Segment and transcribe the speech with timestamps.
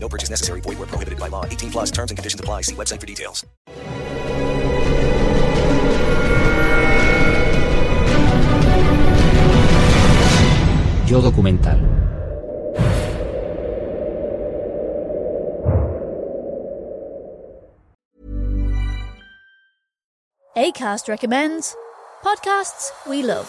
[0.00, 0.60] No purchase necessary.
[0.62, 1.44] Void where prohibited by law.
[1.44, 2.62] 18 plus terms and conditions apply.
[2.62, 3.44] See website for details.
[11.08, 11.80] Yo documental.
[20.54, 21.74] ACAST recommends
[22.22, 23.48] podcasts we love.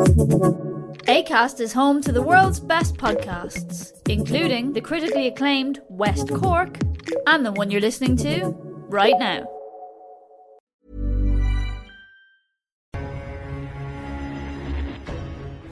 [0.00, 6.78] ACAST is home to the world's best podcasts, including the critically acclaimed West Cork
[7.26, 8.54] and the one you're listening to
[8.88, 9.44] right now.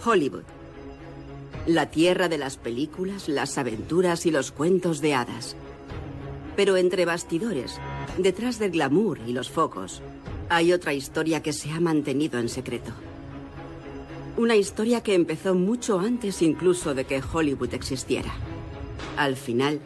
[0.04, 0.44] Hollywood.
[1.66, 5.56] La tierra de las películas, las aventuras y los cuentos de hadas.
[6.54, 7.78] Pero entre bastidores,
[8.18, 10.02] detrás del glamour y los focos,
[10.50, 12.92] hay otra historia que se ha mantenido en secreto.
[14.38, 18.32] Una historia que empezó mucho antes incluso de que Hollywood existiera.
[19.16, 19.80] Al final,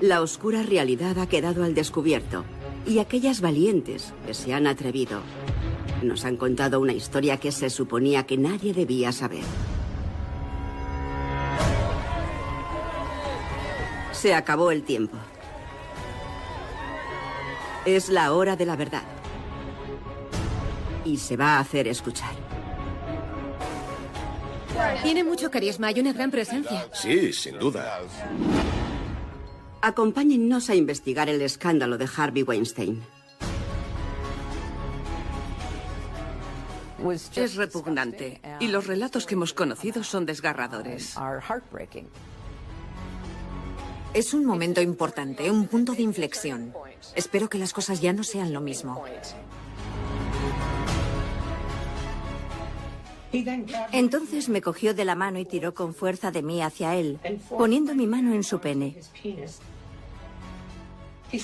[0.00, 2.44] la oscura realidad ha quedado al descubierto
[2.86, 5.22] y aquellas valientes que se han atrevido
[6.04, 9.42] nos han contado una historia que se suponía que nadie debía saber.
[14.12, 15.16] Se acabó el tiempo.
[17.84, 19.02] Es la hora de la verdad.
[21.04, 22.49] Y se va a hacer escuchar.
[25.02, 26.88] Tiene mucho carisma y una gran presencia.
[26.92, 28.00] Sí, sin duda.
[29.82, 33.02] Acompáñennos a investigar el escándalo de Harvey Weinstein.
[37.34, 41.16] Es repugnante y los relatos que hemos conocido son desgarradores.
[44.12, 46.74] Es un momento importante, un punto de inflexión.
[47.14, 49.02] Espero que las cosas ya no sean lo mismo.
[53.92, 57.18] Entonces me cogió de la mano y tiró con fuerza de mí hacia él,
[57.48, 58.96] poniendo mi mano en su pene.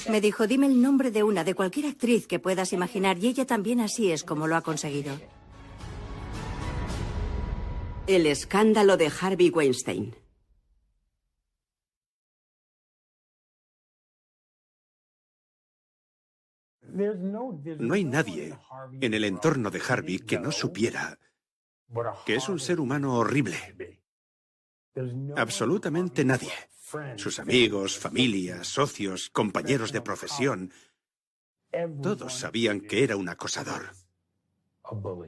[0.08, 3.46] Me dijo, dime el nombre de una, de cualquier actriz que puedas imaginar, y ella
[3.46, 5.16] también así es como lo ha conseguido.
[8.08, 10.14] El escándalo de Harvey Weinstein.
[16.82, 18.58] No hay nadie
[19.00, 21.18] en el entorno de Harvey que no supiera
[22.24, 24.00] que es un ser humano horrible.
[25.36, 26.52] Absolutamente nadie.
[27.16, 30.72] Sus amigos, familia, socios, compañeros de profesión,
[32.02, 33.90] todos sabían que era un acosador.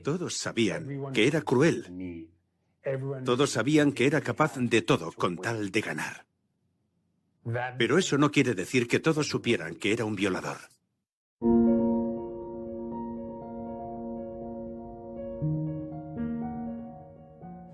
[0.02, 2.30] Todos sabían que era cruel.
[3.24, 6.26] Todos sabían que era capaz de todo con tal de ganar.
[7.76, 10.58] Pero eso no quiere decir que todos supieran que era un violador.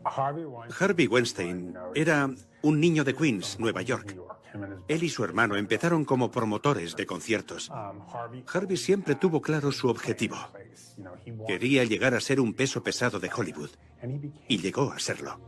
[0.05, 2.31] Harvey Weinstein era
[2.63, 4.17] un niño de Queens, Nueva York.
[4.87, 7.71] Él y su hermano empezaron como promotores de conciertos.
[8.53, 10.37] Harvey siempre tuvo claro su objetivo.
[11.47, 13.71] Quería llegar a ser un peso pesado de Hollywood.
[14.49, 15.41] Y llegó a serlo.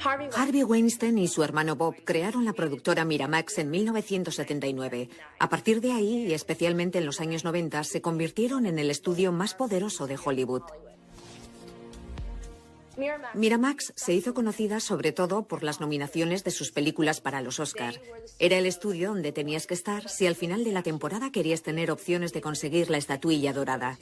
[0.00, 5.08] Harvey Weinstein y su hermano Bob crearon la productora Miramax en 1979.
[5.38, 9.32] A partir de ahí, y especialmente en los años 90, se convirtieron en el estudio
[9.32, 10.62] más poderoso de Hollywood.
[13.34, 18.00] Miramax se hizo conocida sobre todo por las nominaciones de sus películas para los Oscar.
[18.38, 21.90] Era el estudio donde tenías que estar si al final de la temporada querías tener
[21.90, 23.98] opciones de conseguir la estatuilla dorada.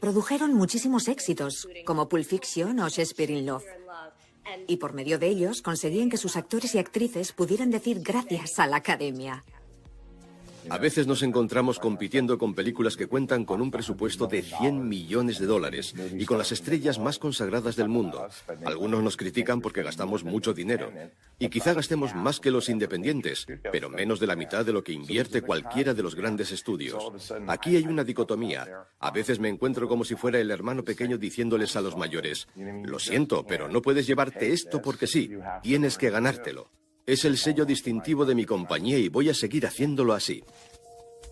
[0.00, 3.64] Produjeron muchísimos éxitos, como Pulp Fiction o Shakespeare in Love.
[4.66, 8.66] Y por medio de ellos conseguían que sus actores y actrices pudieran decir gracias a
[8.66, 9.44] la academia.
[10.70, 15.38] A veces nos encontramos compitiendo con películas que cuentan con un presupuesto de 100 millones
[15.38, 18.26] de dólares y con las estrellas más consagradas del mundo.
[18.64, 20.90] Algunos nos critican porque gastamos mucho dinero.
[21.38, 24.92] Y quizá gastemos más que los independientes, pero menos de la mitad de lo que
[24.92, 27.12] invierte cualquiera de los grandes estudios.
[27.48, 28.86] Aquí hay una dicotomía.
[28.98, 32.98] A veces me encuentro como si fuera el hermano pequeño diciéndoles a los mayores, lo
[32.98, 35.30] siento, pero no puedes llevarte esto porque sí,
[35.62, 36.70] tienes que ganártelo.
[37.06, 40.42] Es el sello distintivo de mi compañía y voy a seguir haciéndolo así.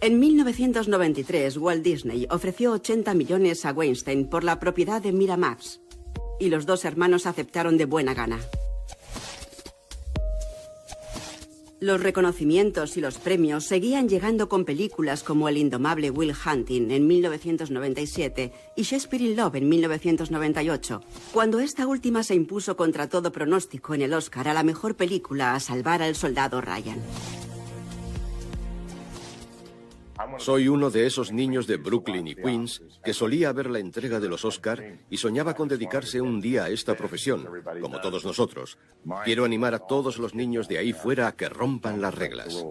[0.03, 5.81] En 1993, Walt Disney ofreció 80 millones a Weinstein por la propiedad de Miramax,
[6.39, 8.41] y los dos hermanos aceptaron de buena gana.
[11.82, 17.08] Los reconocimientos y los premios seguían llegando con películas como El indomable Will Hunting en
[17.08, 21.00] 1997 y Shakespeare in Love en 1998,
[21.32, 25.56] cuando esta última se impuso contra todo pronóstico en el Oscar a la mejor película
[25.56, 27.00] a salvar al soldado Ryan.
[30.38, 34.29] Soy uno de esos niños de Brooklyn y Queens que solía ver la entrega de
[34.29, 37.49] los Oscar y soñaba con dedicarse un día a esta profesión,
[37.81, 38.79] como todos nosotros.
[39.25, 42.64] Quiero animar a todos los niños de ahí fuera a que rompan las reglas.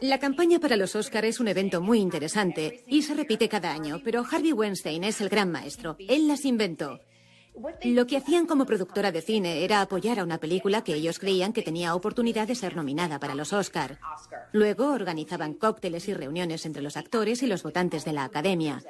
[0.00, 4.00] La campaña para los Oscar es un evento muy interesante y se repite cada año,
[4.04, 5.96] pero Harvey Weinstein es el gran maestro.
[5.98, 7.00] Él las inventó.
[7.84, 11.52] Lo que hacían como productora de cine era apoyar a una película que ellos creían
[11.52, 13.98] que tenía oportunidad de ser nominada para los Oscar.
[14.52, 18.82] Luego organizaban cócteles y reuniones entre los actores y los votantes de la academia.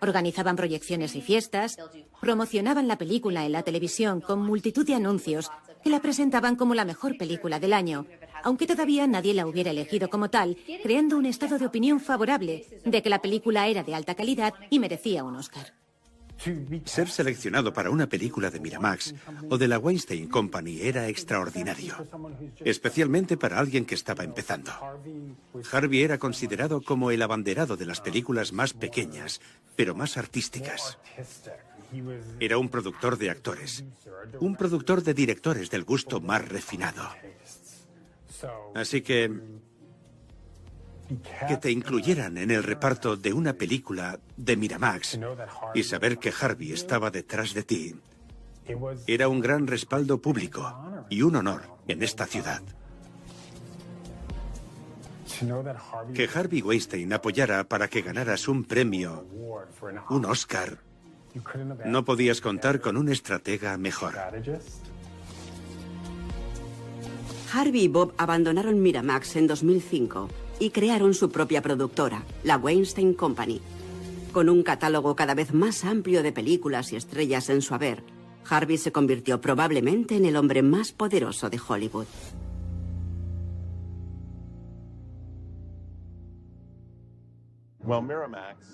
[0.00, 1.76] Organizaban proyecciones y fiestas,
[2.20, 5.50] promocionaban la película en la televisión con multitud de anuncios
[5.82, 8.06] que la presentaban como la mejor película del año,
[8.44, 13.02] aunque todavía nadie la hubiera elegido como tal, creando un estado de opinión favorable de
[13.02, 15.81] que la película era de alta calidad y merecía un Oscar.
[16.84, 19.14] Ser seleccionado para una película de Miramax
[19.48, 22.06] o de la Weinstein Company era extraordinario,
[22.64, 24.72] especialmente para alguien que estaba empezando.
[25.70, 29.40] Harvey era considerado como el abanderado de las películas más pequeñas,
[29.76, 30.98] pero más artísticas.
[32.40, 33.84] Era un productor de actores,
[34.40, 37.02] un productor de directores del gusto más refinado.
[38.74, 39.30] Así que
[41.48, 45.18] que te incluyeran en el reparto de una película de Miramax
[45.74, 47.94] y saber que Harvey estaba detrás de ti
[49.06, 52.62] era un gran respaldo público y un honor en esta ciudad.
[56.14, 59.26] Que Harvey Weinstein apoyara para que ganaras un premio,
[60.10, 60.78] un Oscar,
[61.84, 64.14] no podías contar con un estratega mejor.
[67.52, 70.28] Harvey y Bob abandonaron Miramax en 2005
[70.62, 73.60] y crearon su propia productora, la Weinstein Company.
[74.30, 78.04] Con un catálogo cada vez más amplio de películas y estrellas en su haber,
[78.48, 82.06] Harvey se convirtió probablemente en el hombre más poderoso de Hollywood.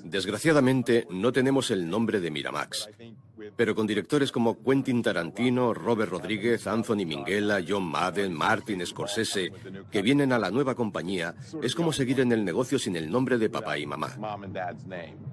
[0.05, 2.91] Desgraciadamente, no tenemos el nombre de Miramax.
[3.57, 9.53] Pero con directores como Quentin Tarantino, Robert Rodríguez, Anthony Minghella, John Madden, Martin Scorsese,
[9.91, 13.39] que vienen a la nueva compañía, es como seguir en el negocio sin el nombre
[13.39, 14.17] de papá y mamá.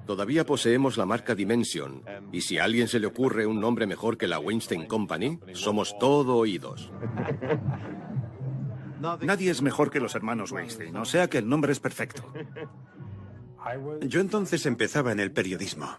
[0.05, 4.17] Todavía poseemos la marca Dimension, y si a alguien se le ocurre un nombre mejor
[4.17, 6.91] que la Weinstein Company, somos todo oídos.
[9.21, 12.23] Nadie es mejor que los hermanos Weinstein, o sea que el nombre es perfecto.
[14.01, 15.97] Yo entonces empezaba en el periodismo.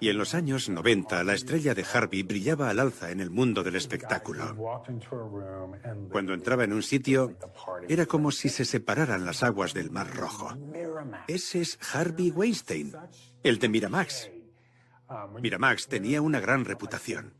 [0.00, 3.62] Y en los años 90 la estrella de Harvey brillaba al alza en el mundo
[3.62, 4.56] del espectáculo.
[6.10, 7.36] Cuando entraba en un sitio,
[7.88, 10.56] era como si se separaran las aguas del Mar Rojo.
[11.26, 12.94] Ese es Harvey Weinstein,
[13.42, 14.30] el de Miramax.
[15.40, 17.34] Miramax tenía una gran reputación.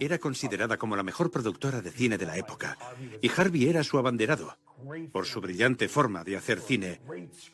[0.00, 2.76] Era considerada como la mejor productora de cine de la época,
[3.20, 4.56] y Harvey era su abanderado,
[5.12, 7.00] por su brillante forma de hacer cine,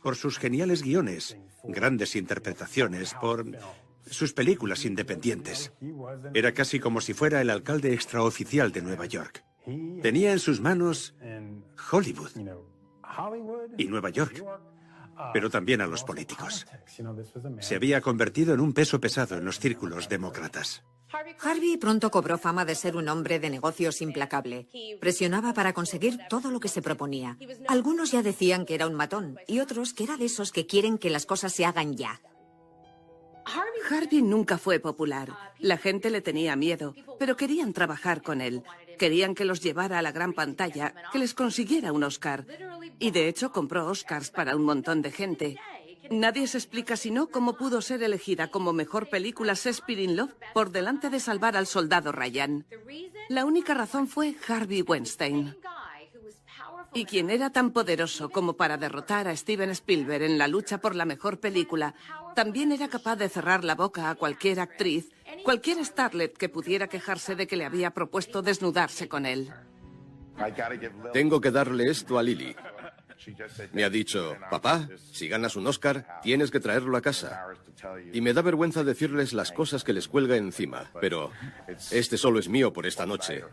[0.03, 3.45] por sus geniales guiones, grandes interpretaciones, por
[4.07, 5.73] sus películas independientes.
[6.35, 9.45] Era casi como si fuera el alcalde extraoficial de Nueva York.
[10.03, 11.15] Tenía en sus manos
[11.93, 12.31] Hollywood
[13.77, 14.43] y Nueva York,
[15.33, 16.67] pero también a los políticos.
[17.61, 20.85] Se había convertido en un peso pesado en los círculos demócratas.
[21.43, 24.69] Harvey pronto cobró fama de ser un hombre de negocios implacable.
[25.01, 27.39] Presionaba para conseguir todo lo que se proponía.
[27.67, 30.99] Algunos ya decían que era un matón y otros que era de esos que quieren
[30.99, 32.21] que las cosas se hagan ya.
[33.91, 35.35] Harvey nunca fue popular.
[35.59, 38.63] La gente le tenía miedo, pero querían trabajar con él.
[38.99, 42.45] Querían que los llevara a la gran pantalla, que les consiguiera un Oscar.
[42.99, 45.57] Y de hecho compró Oscars para un montón de gente.
[46.11, 50.71] Nadie se explica si no cómo pudo ser elegida como mejor película Shakespeare Love por
[50.71, 52.67] delante de salvar al soldado Ryan.
[53.29, 55.57] La única razón fue Harvey Weinstein.
[56.95, 60.95] Y quien era tan poderoso como para derrotar a Steven Spielberg en la lucha por
[60.95, 61.95] la mejor película,
[62.35, 65.11] también era capaz de cerrar la boca a cualquier actriz,
[65.45, 69.53] cualquier starlet que pudiera quejarse de que le había propuesto desnudarse con él.
[71.13, 72.55] Tengo que darle esto a Lily.
[73.73, 77.47] Me ha dicho, papá, si ganas un Oscar, tienes que traerlo a casa.
[78.13, 81.31] Y me da vergüenza decirles las cosas que les cuelga encima, pero
[81.91, 83.45] este solo es mío por esta noche.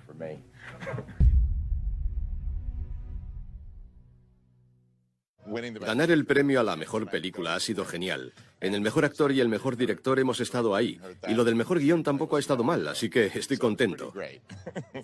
[5.45, 8.33] Ganar el premio a la mejor película ha sido genial.
[8.61, 10.99] En el mejor actor y el mejor director hemos estado ahí.
[11.27, 14.13] Y lo del mejor guion tampoco ha estado mal, así que estoy contento.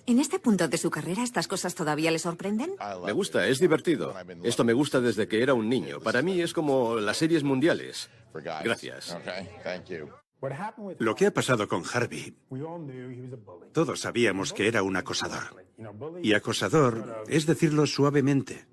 [0.06, 2.76] ¿En este punto de su carrera estas cosas todavía le sorprenden?
[3.06, 4.16] Me gusta, es divertido.
[4.44, 6.00] Esto me gusta desde que era un niño.
[6.00, 8.10] Para mí es como las series mundiales.
[8.34, 9.16] Gracias.
[10.98, 12.34] Lo que ha pasado con Harvey,
[13.74, 15.66] todos sabíamos que era un acosador.
[16.24, 18.66] Y acosador es decirlo suavemente.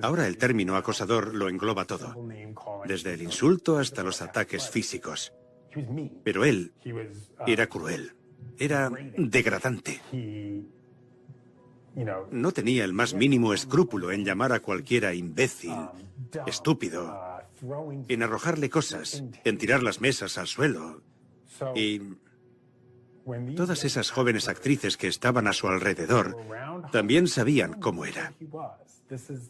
[0.00, 2.14] Ahora el término acosador lo engloba todo,
[2.86, 5.32] desde el insulto hasta los ataques físicos.
[6.22, 6.72] Pero él
[7.46, 8.12] era cruel,
[8.58, 10.00] era degradante.
[12.30, 15.74] No tenía el más mínimo escrúpulo en llamar a cualquiera imbécil,
[16.46, 17.31] estúpido,
[18.08, 21.02] en arrojarle cosas, en tirar las mesas al suelo.
[21.74, 22.00] Y
[23.56, 26.36] todas esas jóvenes actrices que estaban a su alrededor
[26.90, 28.34] también sabían cómo era.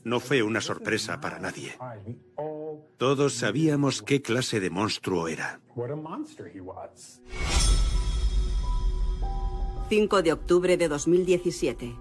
[0.05, 1.79] No fue una sorpresa para nadie.
[2.99, 5.61] Todos sabíamos qué clase de monstruo era.
[9.89, 11.95] 5 de octubre de 2017.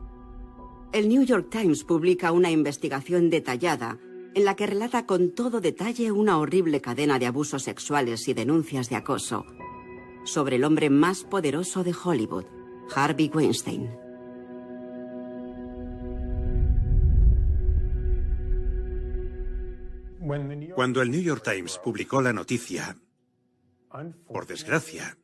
[0.94, 3.98] El New York Times publica una investigación detallada
[4.34, 8.90] en la que relata con todo detalle una horrible cadena de abusos sexuales y denuncias
[8.90, 9.46] de acoso
[10.24, 12.46] sobre el hombre más poderoso de Hollywood,
[12.96, 13.90] Harvey Weinstein.
[20.76, 22.96] Cuando el New York Times publicó la noticia,
[24.28, 25.18] por desgracia,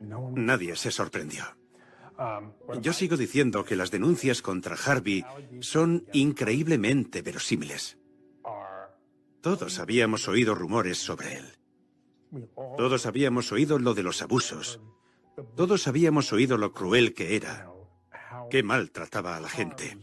[0.00, 1.44] nadie se sorprendió.
[2.80, 5.24] Yo sigo diciendo que las denuncias contra Harvey
[5.60, 7.98] son increíblemente verosímiles.
[9.40, 11.58] Todos habíamos oído rumores sobre él.
[12.76, 14.80] Todos habíamos oído lo de los abusos.
[15.54, 17.70] Todos habíamos oído lo cruel que era.
[18.50, 19.96] Qué mal trataba a la gente.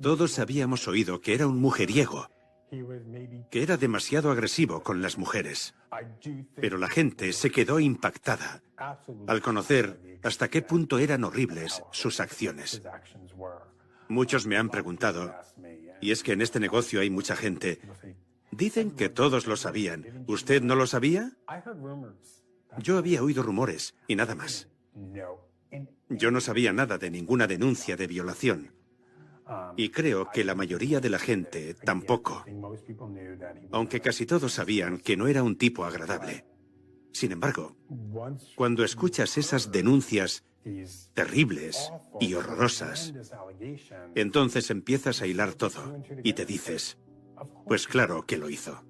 [0.00, 2.28] Todos habíamos oído que era un mujeriego,
[3.50, 5.74] que era demasiado agresivo con las mujeres.
[6.56, 8.62] Pero la gente se quedó impactada
[9.26, 12.82] al conocer hasta qué punto eran horribles sus acciones.
[14.08, 15.34] Muchos me han preguntado,
[16.00, 17.80] y es que en este negocio hay mucha gente,
[18.50, 20.24] dicen que todos lo sabían.
[20.26, 21.32] ¿Usted no lo sabía?
[22.78, 24.68] Yo había oído rumores y nada más.
[26.08, 28.72] Yo no sabía nada de ninguna denuncia de violación.
[29.76, 32.44] Y creo que la mayoría de la gente tampoco.
[33.72, 36.44] Aunque casi todos sabían que no era un tipo agradable.
[37.12, 37.76] Sin embargo,
[38.56, 40.44] cuando escuchas esas denuncias
[41.14, 43.14] terribles y horrorosas,
[44.14, 46.98] entonces empiezas a hilar todo y te dices,
[47.66, 48.89] pues claro que lo hizo.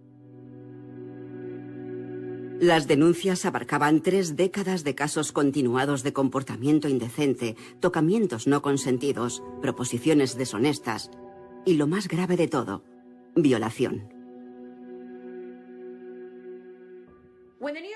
[2.61, 10.37] Las denuncias abarcaban tres décadas de casos continuados de comportamiento indecente, tocamientos no consentidos, proposiciones
[10.37, 11.11] deshonestas
[11.65, 12.85] y, lo más grave de todo,
[13.35, 14.20] violación.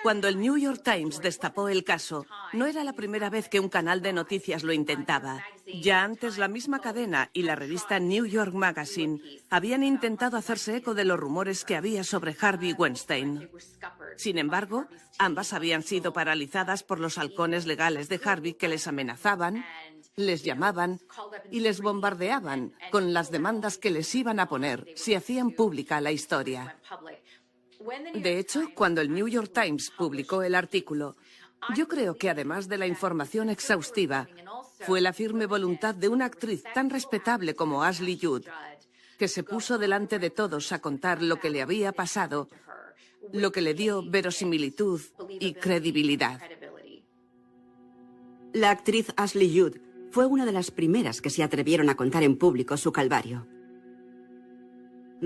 [0.03, 3.71] Cuando el New York Times destapó el caso, no era la primera vez que un
[3.71, 5.43] canal de noticias lo intentaba.
[5.83, 10.93] Ya antes la misma cadena y la revista New York Magazine habían intentado hacerse eco
[10.93, 13.49] de los rumores que había sobre Harvey Weinstein.
[14.17, 14.87] Sin embargo,
[15.19, 19.65] ambas habían sido paralizadas por los halcones legales de Harvey que les amenazaban,
[20.17, 21.01] les llamaban
[21.51, 26.13] y les bombardeaban con las demandas que les iban a poner si hacían pública la
[26.13, 26.77] historia.
[28.15, 31.17] De hecho, cuando el New York Times publicó el artículo,
[31.77, 34.29] yo creo que además de la información exhaustiva,
[34.81, 38.47] fue la firme voluntad de una actriz tan respetable como Ashley Judd,
[39.19, 42.49] que se puso delante de todos a contar lo que le había pasado
[43.33, 46.41] lo que le dio verosimilitud y credibilidad.
[48.53, 49.79] La actriz Ashley Judd
[50.11, 53.47] fue una de las primeras que se atrevieron a contar en público su calvario.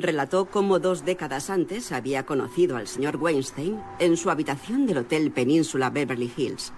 [0.00, 5.32] Relató cómo dos décadas antes había conocido al señor Weinstein en su habitación del Hotel
[5.32, 6.72] Península Beverly Hills,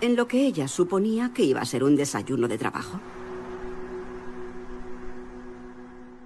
[0.00, 3.00] en lo que ella suponía que iba a ser un desayuno de trabajo.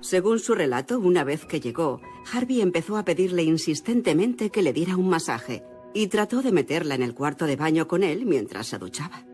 [0.00, 2.00] Según su relato, una vez que llegó,
[2.32, 7.02] Harvey empezó a pedirle insistentemente que le diera un masaje y trató de meterla en
[7.02, 9.29] el cuarto de baño con él mientras se duchaba.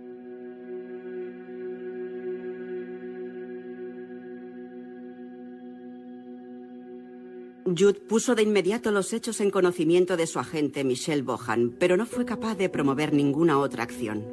[7.67, 12.07] Jude puso de inmediato los hechos en conocimiento de su agente Michelle Bohan, pero no
[12.07, 14.25] fue capaz de promover ninguna otra acción.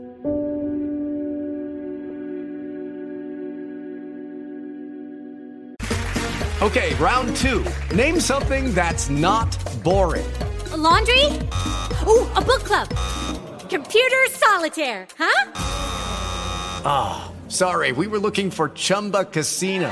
[6.62, 7.66] Okay, round two.
[7.94, 9.50] Name something that's not
[9.84, 10.25] boring.
[10.72, 11.25] A laundry?
[12.08, 12.88] Ooh, a book club.
[13.70, 15.52] Computer solitaire, huh?
[16.86, 19.92] Ah, oh, sorry, we were looking for Chumba Casino.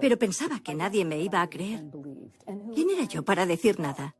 [0.00, 1.84] Pero pensaba que nadie me iba a creer.
[2.74, 4.14] ¿Quién era yo para decir nada?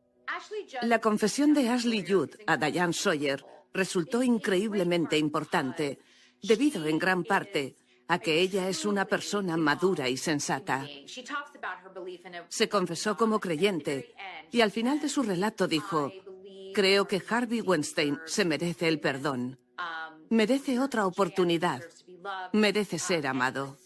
[0.82, 5.98] La confesión de Ashley Judd a Diane Sawyer resultó increíblemente importante,
[6.42, 7.76] debido en gran parte
[8.08, 10.86] a que ella es una persona madura y sensata.
[12.48, 14.14] Se confesó como creyente
[14.50, 16.12] y al final de su relato dijo,
[16.74, 19.58] creo que Harvey Weinstein se merece el perdón,
[20.28, 21.82] merece otra oportunidad,
[22.52, 23.76] merece ser amado.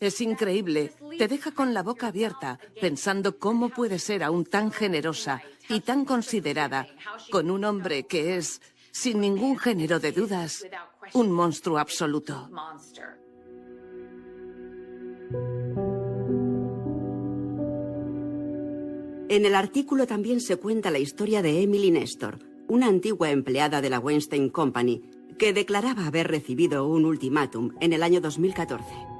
[0.00, 0.92] Es increíble.
[1.18, 6.04] Te deja con la boca abierta, pensando cómo puede ser aún tan generosa y tan
[6.04, 6.86] considerada
[7.30, 10.66] con un hombre que es, sin ningún género de dudas,
[11.14, 12.50] un monstruo absoluto.
[19.28, 23.88] En el artículo también se cuenta la historia de Emily Nestor, una antigua empleada de
[23.88, 25.02] la Weinstein Company,
[25.38, 29.11] que declaraba haber recibido un ultimátum en el año 2014.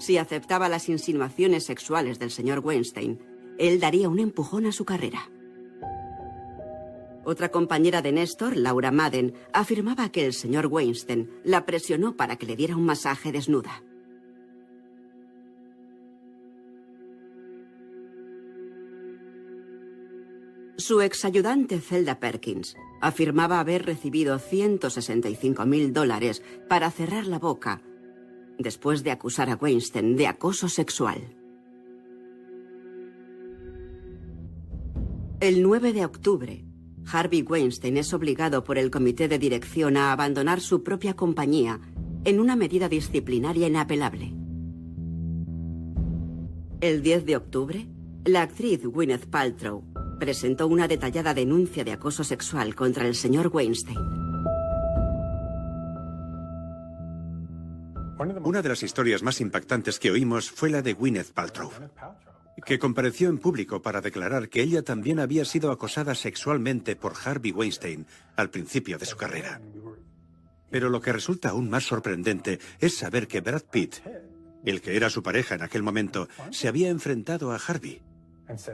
[0.00, 3.20] Si aceptaba las insinuaciones sexuales del señor Weinstein,
[3.58, 5.30] él daría un empujón a su carrera.
[7.22, 12.46] Otra compañera de Néstor, Laura Madden, afirmaba que el señor Weinstein la presionó para que
[12.46, 13.84] le diera un masaje desnuda.
[20.78, 27.82] Su exayudante Zelda Perkins afirmaba haber recibido 165 mil dólares para cerrar la boca
[28.62, 31.36] después de acusar a Weinstein de acoso sexual.
[35.40, 36.64] El 9 de octubre,
[37.10, 41.80] Harvey Weinstein es obligado por el comité de dirección a abandonar su propia compañía
[42.24, 44.34] en una medida disciplinaria inapelable.
[46.80, 47.88] El 10 de octubre,
[48.24, 49.84] la actriz Gwyneth Paltrow
[50.18, 54.19] presentó una detallada denuncia de acoso sexual contra el señor Weinstein.
[58.42, 61.70] Una de las historias más impactantes que oímos fue la de Gwyneth Paltrow,
[62.64, 67.52] que compareció en público para declarar que ella también había sido acosada sexualmente por Harvey
[67.52, 69.60] Weinstein al principio de su carrera.
[70.70, 73.96] Pero lo que resulta aún más sorprendente es saber que Brad Pitt,
[74.64, 78.02] el que era su pareja en aquel momento, se había enfrentado a Harvey,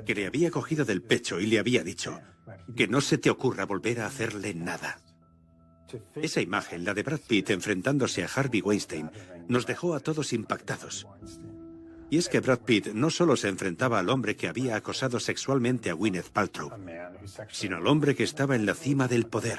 [0.04, 2.20] que le había cogido del pecho y le había dicho
[2.76, 5.00] que no se te ocurra volver a hacerle nada.
[6.16, 9.10] Esa imagen, la de Brad Pitt enfrentándose a Harvey Weinstein,
[9.48, 11.06] nos dejó a todos impactados.
[12.08, 15.90] Y es que Brad Pitt no solo se enfrentaba al hombre que había acosado sexualmente
[15.90, 16.70] a Gwyneth Paltrow,
[17.50, 19.58] sino al hombre que estaba en la cima del poder.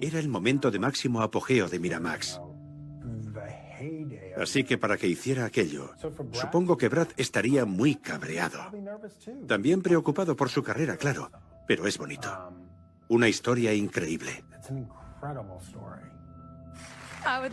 [0.00, 2.40] Era el momento de máximo apogeo de Miramax.
[4.40, 5.90] Así que para que hiciera aquello,
[6.32, 8.58] supongo que Brad estaría muy cabreado.
[9.46, 11.30] También preocupado por su carrera, claro.
[11.66, 12.52] pero es bonito.
[13.08, 14.44] Una historia increíble.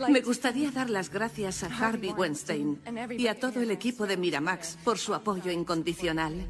[0.08, 2.80] Me gustaría dar las gracias a Harvey Weinstein
[3.18, 6.46] y a todo el equipo de Miramax por su apoyo incondicional.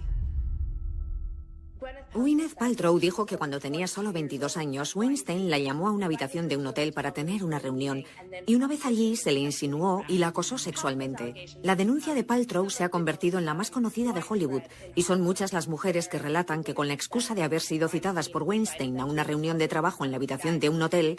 [2.14, 6.48] Gwyneth Paltrow dijo que cuando tenía solo 22 años, Weinstein la llamó a una habitación
[6.48, 8.04] de un hotel para tener una reunión
[8.46, 11.34] y una vez allí se le insinuó y la acosó sexualmente.
[11.62, 14.62] La denuncia de Paltrow se ha convertido en la más conocida de Hollywood
[14.94, 18.28] y son muchas las mujeres que relatan que con la excusa de haber sido citadas
[18.28, 21.18] por Weinstein a una reunión de trabajo en la habitación de un hotel,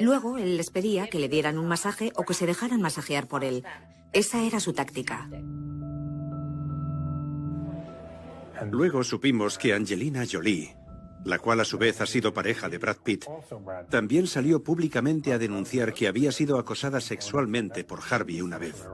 [0.00, 3.44] luego él les pedía que le dieran un masaje o que se dejaran masajear por
[3.44, 3.64] él.
[4.12, 5.28] Esa era su táctica.
[8.70, 10.76] Luego supimos que Angelina Jolie,
[11.24, 13.24] la cual a su vez ha sido pareja de Brad Pitt,
[13.90, 18.86] también salió públicamente a denunciar que había sido acosada sexualmente por Harvey una vez.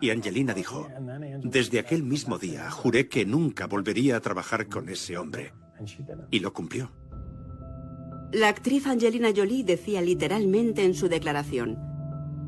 [0.00, 0.88] Y Angelina dijo,
[1.42, 5.52] desde aquel mismo día juré que nunca volvería a trabajar con ese hombre.
[6.30, 6.90] Y lo cumplió.
[8.32, 11.78] La actriz Angelina Jolie decía literalmente en su declaración,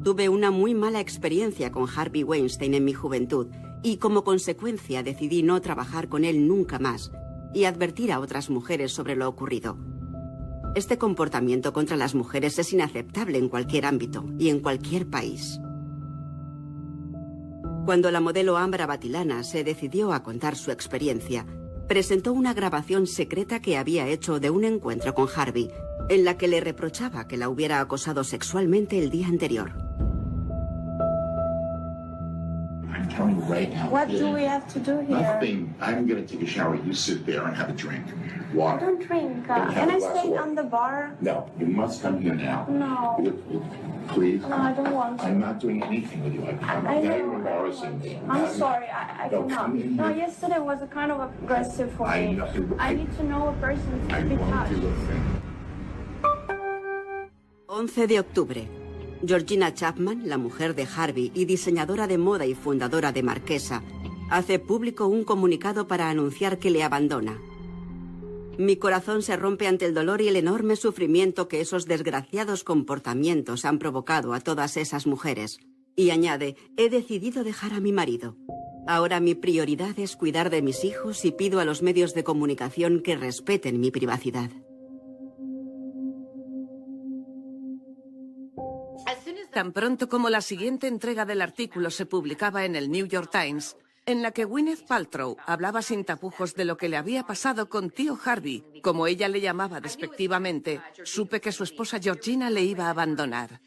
[0.05, 3.49] Tuve una muy mala experiencia con Harvey Weinstein en mi juventud
[3.83, 7.11] y como consecuencia decidí no trabajar con él nunca más
[7.53, 9.77] y advertir a otras mujeres sobre lo ocurrido.
[10.75, 15.61] Este comportamiento contra las mujeres es inaceptable en cualquier ámbito y en cualquier país.
[17.85, 21.45] Cuando la modelo Ambra Batilana se decidió a contar su experiencia,
[21.89, 25.71] presentó una grabación secreta que había hecho de un encuentro con Harvey,
[26.09, 29.73] en la que le reprochaba que la hubiera acosado sexualmente el día anterior.
[33.13, 33.89] Telling you right now.
[33.91, 35.21] What do we have to do here?
[35.21, 35.75] Nothing.
[35.81, 36.75] I'm going to take a shower.
[36.77, 38.05] You sit there and have a drink.
[38.55, 38.87] Water.
[38.87, 39.49] Don't drink.
[39.49, 41.17] Uh, can I glass stay on the bar?
[41.21, 42.67] No, you must come here now.
[42.69, 43.17] No.
[44.09, 44.43] Please.
[44.43, 45.25] No, I don't want to.
[45.27, 46.45] I'm not doing anything with you.
[46.45, 48.17] I, I'm I now you're embarrassing me.
[48.29, 49.57] I'm Now- sorry, I, I No, cannot.
[49.57, 52.33] come No, yesterday was a kind of aggressive for I me.
[52.35, 54.81] know- I need to know a person to I be won't touched.
[54.81, 55.25] do a thing.
[57.69, 58.82] 11 de octubre.
[59.25, 63.83] Georgina Chapman, la mujer de Harvey y diseñadora de moda y fundadora de Marquesa,
[64.31, 67.39] hace público un comunicado para anunciar que le abandona.
[68.59, 73.65] Mi corazón se rompe ante el dolor y el enorme sufrimiento que esos desgraciados comportamientos
[73.65, 75.61] han provocado a todas esas mujeres.
[75.97, 78.37] Y añade, he decidido dejar a mi marido.
[78.87, 83.01] Ahora mi prioridad es cuidar de mis hijos y pido a los medios de comunicación
[83.01, 84.51] que respeten mi privacidad.
[89.53, 93.77] Tan pronto como la siguiente entrega del artículo se publicaba en el New York Times,
[94.07, 97.91] en la que Gwyneth Paltrow hablaba sin tapujos de lo que le había pasado con
[97.91, 102.91] tío Harvey, como ella le llamaba despectivamente, supe que su esposa Georgina le iba a
[102.91, 103.61] abandonar.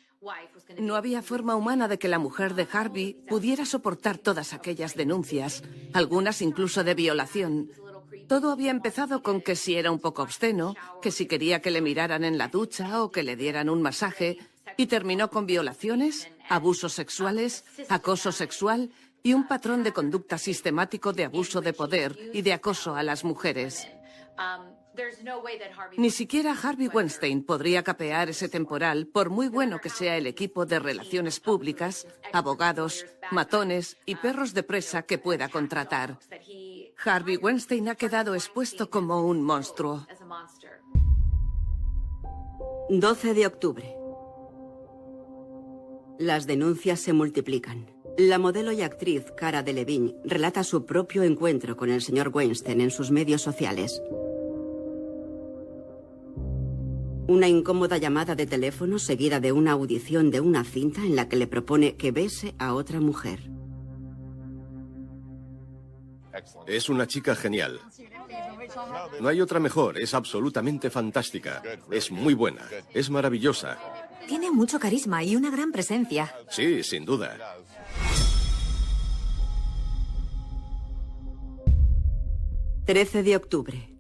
[0.80, 5.64] No había forma humana de que la mujer de Harvey pudiera soportar todas aquellas denuncias,
[5.94, 7.70] algunas incluso de violación.
[8.28, 11.82] Todo había empezado con que si era un poco obsceno, que si quería que le
[11.82, 14.40] miraran en la ducha o que le dieran un masaje,
[14.78, 18.92] y terminó con violaciones, abusos sexuales, acoso sexual
[19.24, 23.24] y un patrón de conducta sistemático de abuso de poder y de acoso a las
[23.24, 23.88] mujeres.
[25.98, 30.66] Ni siquiera Harvey Weinstein podría capear ese temporal por muy bueno que sea el equipo
[30.66, 36.18] de relaciones públicas, abogados, matones y perros de presa que pueda contratar.
[37.04, 40.06] Harvey Weinstein ha quedado expuesto como un monstruo.
[42.90, 43.95] 12 de octubre.
[46.20, 47.92] Las denuncias se multiplican.
[48.18, 52.90] La modelo y actriz Cara Delevingne relata su propio encuentro con el señor Weinstein en
[52.90, 54.02] sus medios sociales.
[57.28, 61.36] Una incómoda llamada de teléfono seguida de una audición de una cinta en la que
[61.36, 63.52] le propone que bese a otra mujer.
[66.66, 67.82] Es una chica genial.
[69.20, 71.62] No hay otra mejor, es absolutamente fantástica.
[71.92, 72.62] Es muy buena,
[72.94, 73.78] es maravillosa.
[74.28, 76.34] Tiene mucho carisma y una gran presencia.
[76.50, 77.38] Sí, sin duda.
[82.88, 83.96] ...13 de octubre.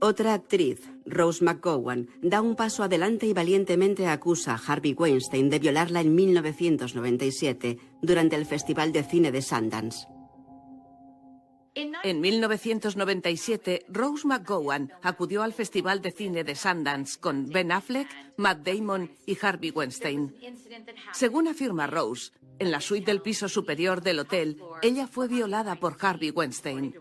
[0.00, 5.58] Otra actriz, Rose McGowan, da un paso adelante y valientemente acusa a Harvey Weinstein de
[5.58, 10.06] violarla en 1997 durante el Festival de Cine de Sundance.
[11.76, 18.08] En 1997, Rose McGowan acudió al Festival de Cine de Sundance con Ben Affleck,
[18.38, 20.34] Matt Damon y Harvey Weinstein.
[21.12, 25.96] Según afirma Rose, en la suite del piso superior del hotel, ella fue violada por
[26.00, 26.94] Harvey Weinstein.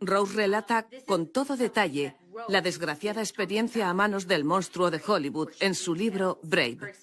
[0.00, 2.16] Rose relata con todo detalle
[2.48, 6.94] la desgraciada experiencia a manos del monstruo de Hollywood en su libro Brave.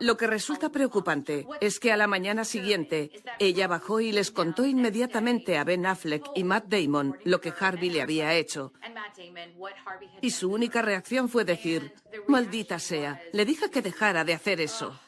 [0.00, 4.66] Lo que resulta preocupante es que a la mañana siguiente ella bajó y les contó
[4.66, 8.72] inmediatamente a Ben Affleck y Matt Damon lo que Harvey le había hecho.
[10.20, 11.94] Y su única reacción fue decir,
[12.26, 14.98] maldita sea, le dije que dejara de hacer eso.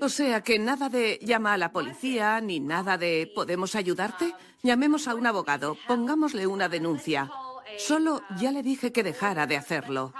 [0.00, 4.34] O sea que nada de llama a la policía, ni nada de ¿podemos ayudarte?
[4.62, 7.30] Llamemos a un abogado, pongámosle una denuncia.
[7.78, 10.12] Solo ya le dije que dejara de hacerlo.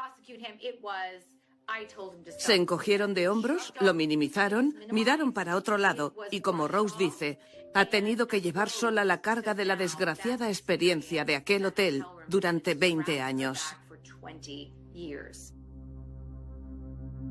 [2.39, 7.39] Se encogieron de hombros, lo minimizaron, miraron para otro lado y como Rose dice,
[7.75, 12.75] ha tenido que llevar sola la carga de la desgraciada experiencia de aquel hotel durante
[12.75, 13.77] 20 años.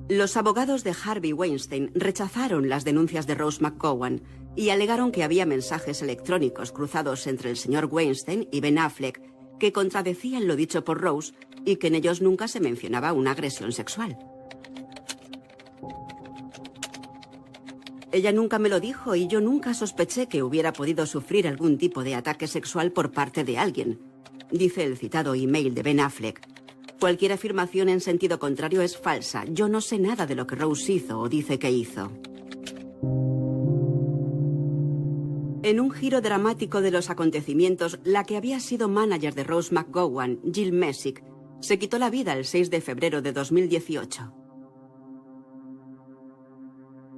[0.07, 4.21] Los abogados de Harvey Weinstein rechazaron las denuncias de Rose McGowan
[4.55, 9.19] y alegaron que había mensajes electrónicos cruzados entre el señor Weinstein y Ben Affleck
[9.59, 11.33] que contradecían lo dicho por Rose
[11.65, 14.15] y que en ellos nunca se mencionaba una agresión sexual.
[18.11, 22.03] Ella nunca me lo dijo y yo nunca sospeché que hubiera podido sufrir algún tipo
[22.03, 23.99] de ataque sexual por parte de alguien,
[24.51, 26.54] dice el citado email de Ben Affleck.
[26.99, 29.43] Cualquier afirmación en sentido contrario es falsa.
[29.49, 32.11] Yo no sé nada de lo que Rose hizo o dice que hizo.
[35.63, 40.39] En un giro dramático de los acontecimientos, la que había sido manager de Rose McGowan,
[40.53, 41.23] Jill Messick,
[41.59, 44.31] se quitó la vida el 6 de febrero de 2018.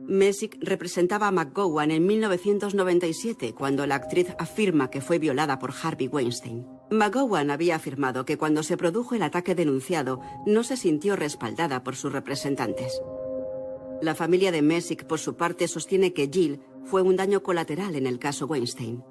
[0.07, 6.07] Messick representaba a McGowan en 1997, cuando la actriz afirma que fue violada por Harvey
[6.07, 6.65] Weinstein.
[6.89, 11.95] McGowan había afirmado que cuando se produjo el ataque denunciado, no se sintió respaldada por
[11.95, 13.01] sus representantes.
[14.01, 18.07] La familia de Messick, por su parte, sostiene que Jill fue un daño colateral en
[18.07, 19.03] el caso Weinstein.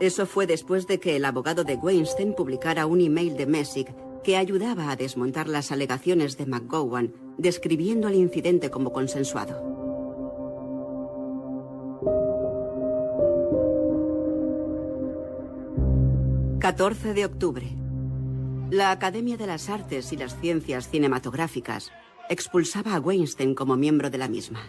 [0.00, 4.36] Eso fue después de que el abogado de Weinstein publicara un email de Messick que
[4.36, 9.79] ayudaba a desmontar las alegaciones de McGowan, describiendo el incidente como consensuado.
[16.70, 17.66] 14 de octubre.
[18.70, 21.90] La Academia de las Artes y las Ciencias Cinematográficas
[22.28, 24.62] expulsaba a Weinstein como miembro de la misma.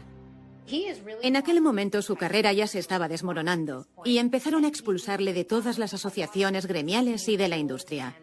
[1.21, 5.77] En aquel momento su carrera ya se estaba desmoronando y empezaron a expulsarle de todas
[5.77, 8.17] las asociaciones gremiales y de la industria.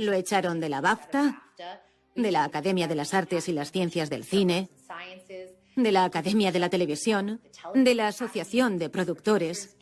[0.00, 1.42] Lo echaron de la BAFTA,
[2.16, 4.70] de la Academia de las Artes y las Ciencias del Cine,
[5.76, 7.42] de la Academia de la Televisión,
[7.74, 9.76] de la Asociación de Productores.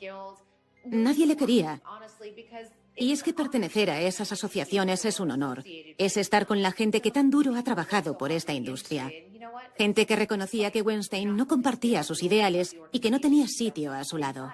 [0.88, 1.80] Nadie le quería.
[2.96, 5.62] Y es que pertenecer a esas asociaciones es un honor.
[5.98, 9.12] Es estar con la gente que tan duro ha trabajado por esta industria.
[9.76, 14.04] Gente que reconocía que Weinstein no compartía sus ideales y que no tenía sitio a
[14.04, 14.50] su lado.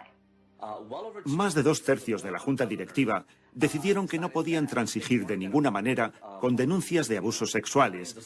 [1.24, 5.70] Más de dos tercios de la junta directiva decidieron que no podían transigir de ninguna
[5.70, 8.16] manera con denuncias de abusos sexuales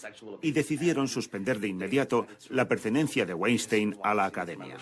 [0.42, 4.76] y decidieron suspender de inmediato la pertenencia de Weinstein a la academia.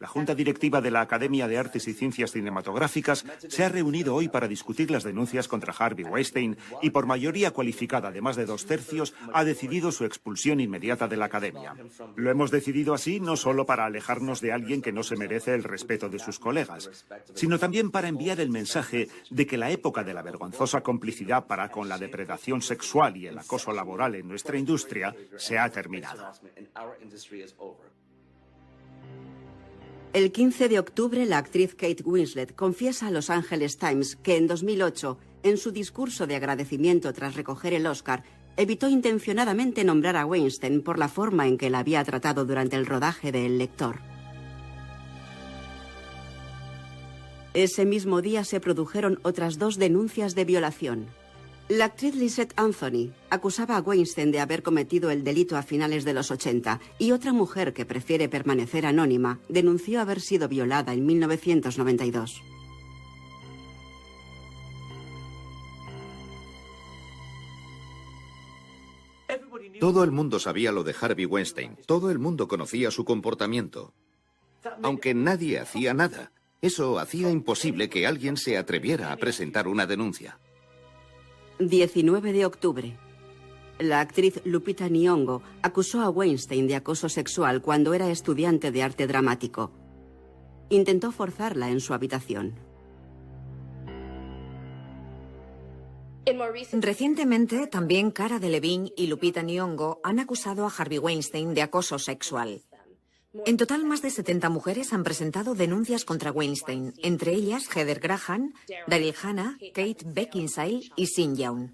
[0.00, 4.28] La Junta Directiva de la Academia de Artes y Ciencias Cinematográficas se ha reunido hoy
[4.28, 8.66] para discutir las denuncias contra Harvey Weinstein y por mayoría cualificada de más de dos
[8.66, 11.74] tercios ha decidido su expulsión inmediata de la Academia.
[12.14, 15.64] Lo hemos decidido así no solo para alejarnos de alguien que no se merece el
[15.64, 20.14] respeto de sus colegas, sino también para enviar el mensaje de que la época de
[20.14, 25.14] la vergonzosa complicidad para con la depredación sexual y el acoso laboral en nuestra industria
[25.36, 26.32] se ha terminado.
[30.14, 34.46] El 15 de octubre, la actriz Kate Winslet confiesa a Los Angeles Times que en
[34.46, 38.24] 2008, en su discurso de agradecimiento tras recoger el Oscar,
[38.56, 42.86] evitó intencionadamente nombrar a Weinstein por la forma en que la había tratado durante el
[42.86, 44.00] rodaje de El Lector.
[47.52, 51.06] Ese mismo día se produjeron otras dos denuncias de violación.
[51.68, 56.14] La actriz Lisette Anthony acusaba a Weinstein de haber cometido el delito a finales de
[56.14, 62.42] los 80 y otra mujer que prefiere permanecer anónima denunció haber sido violada en 1992.
[69.78, 73.92] Todo el mundo sabía lo de Harvey Weinstein, todo el mundo conocía su comportamiento.
[74.82, 80.38] Aunque nadie hacía nada, eso hacía imposible que alguien se atreviera a presentar una denuncia.
[81.58, 82.96] 19 de octubre.
[83.80, 89.06] La actriz Lupita Nyong'o acusó a Weinstein de acoso sexual cuando era estudiante de arte
[89.06, 89.72] dramático.
[90.68, 92.54] Intentó forzarla en su habitación.
[96.72, 102.62] Recientemente, también Cara Delevingne y Lupita Nyong'o han acusado a Harvey Weinstein de acoso sexual.
[103.46, 108.52] En total, más de 70 mujeres han presentado denuncias contra Weinstein, entre ellas Heather Graham,
[108.86, 111.70] Daryl Hannah, Kate Beckinsale y Sin Young.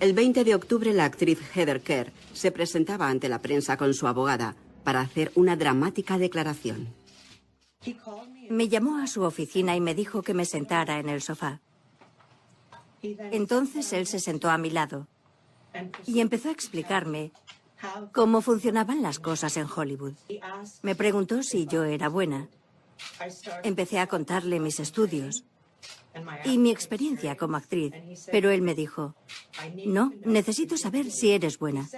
[0.00, 4.06] El 20 de octubre, la actriz Heather Kerr se presentaba ante la prensa con su
[4.06, 6.94] abogada para hacer una dramática declaración.
[8.48, 11.60] Me llamó a su oficina y me dijo que me sentara en el sofá.
[13.02, 15.08] Entonces él se sentó a mi lado
[16.06, 17.32] y empezó a explicarme
[18.12, 20.14] cómo funcionaban las cosas en Hollywood.
[20.82, 22.48] Me preguntó si yo era buena.
[23.62, 25.44] Empecé a contarle mis estudios
[26.44, 27.92] y mi experiencia como actriz,
[28.30, 29.14] pero él me dijo,
[29.86, 31.88] no, necesito saber si eres buena.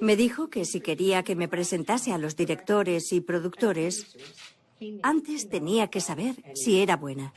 [0.00, 4.16] Me dijo que si quería que me presentase a los directores y productores,
[5.02, 7.32] antes tenía que saber si era buena.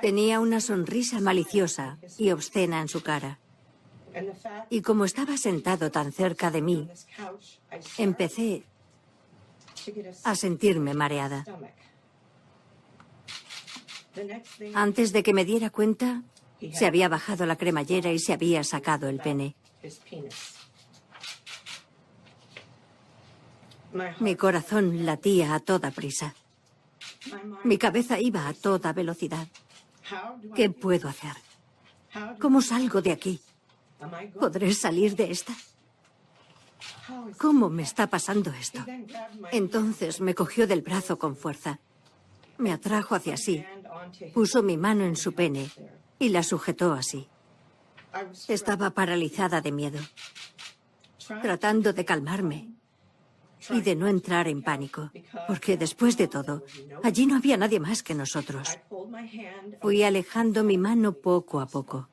[0.00, 3.38] Tenía una sonrisa maliciosa y obscena en su cara.
[4.70, 6.88] Y como estaba sentado tan cerca de mí,
[7.98, 8.64] empecé
[10.24, 11.44] a sentirme mareada.
[14.74, 16.22] Antes de que me diera cuenta,
[16.72, 19.54] se había bajado la cremallera y se había sacado el pene.
[24.20, 26.34] Mi corazón latía a toda prisa.
[27.64, 29.48] Mi cabeza iba a toda velocidad.
[30.54, 31.32] ¿Qué puedo hacer?
[32.40, 33.40] ¿Cómo salgo de aquí?
[34.38, 35.54] ¿Podré salir de esta?
[37.38, 38.84] ¿Cómo me está pasando esto?
[39.52, 41.80] Entonces me cogió del brazo con fuerza.
[42.58, 43.64] Me atrajo hacia sí,
[44.34, 45.70] puso mi mano en su pene
[46.18, 47.28] y la sujetó así.
[48.48, 50.00] Estaba paralizada de miedo,
[51.42, 52.68] tratando de calmarme
[53.70, 55.10] y de no entrar en pánico,
[55.46, 56.64] porque después de todo,
[57.02, 58.78] allí no había nadie más que nosotros.
[59.80, 62.08] Fui alejando mi mano poco a poco.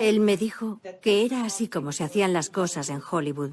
[0.00, 3.52] Él me dijo que era así como se hacían las cosas en Hollywood,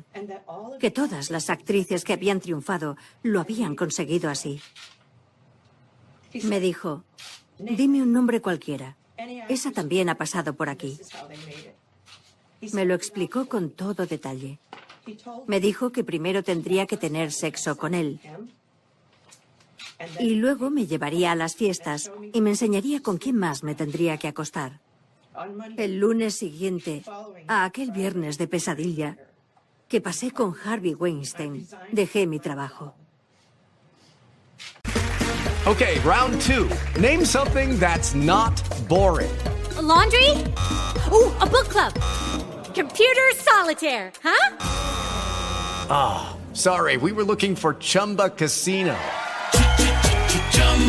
[0.79, 4.61] que todas las actrices que habían triunfado lo habían conseguido así.
[6.43, 7.03] Me dijo,
[7.59, 8.97] dime un nombre cualquiera.
[9.49, 10.99] Esa también ha pasado por aquí.
[12.71, 14.59] Me lo explicó con todo detalle.
[15.47, 18.19] Me dijo que primero tendría que tener sexo con él.
[20.19, 24.17] Y luego me llevaría a las fiestas y me enseñaría con quién más me tendría
[24.17, 24.82] que acostar.
[25.77, 27.03] El lunes siguiente,
[27.47, 29.17] a aquel viernes de pesadilla,
[29.87, 32.95] que pasé con Harvey Weinstein, dejé mi trabajo.
[35.65, 36.69] Okay, round two.
[36.99, 39.31] Name something that's not boring.
[39.81, 40.29] laundry?
[41.11, 41.93] Ooh, a book club.
[42.73, 44.57] Computer solitaire, huh?
[45.89, 48.97] Ah, oh, sorry, we were looking for Chumba Casino.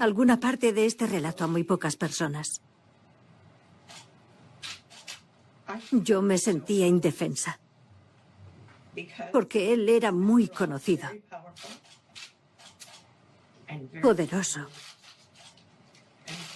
[0.00, 2.60] alguna parte de este relato a muy pocas personas.
[5.92, 7.58] Yo me sentía indefensa,
[9.32, 11.08] porque él era muy conocido,
[14.02, 14.66] poderoso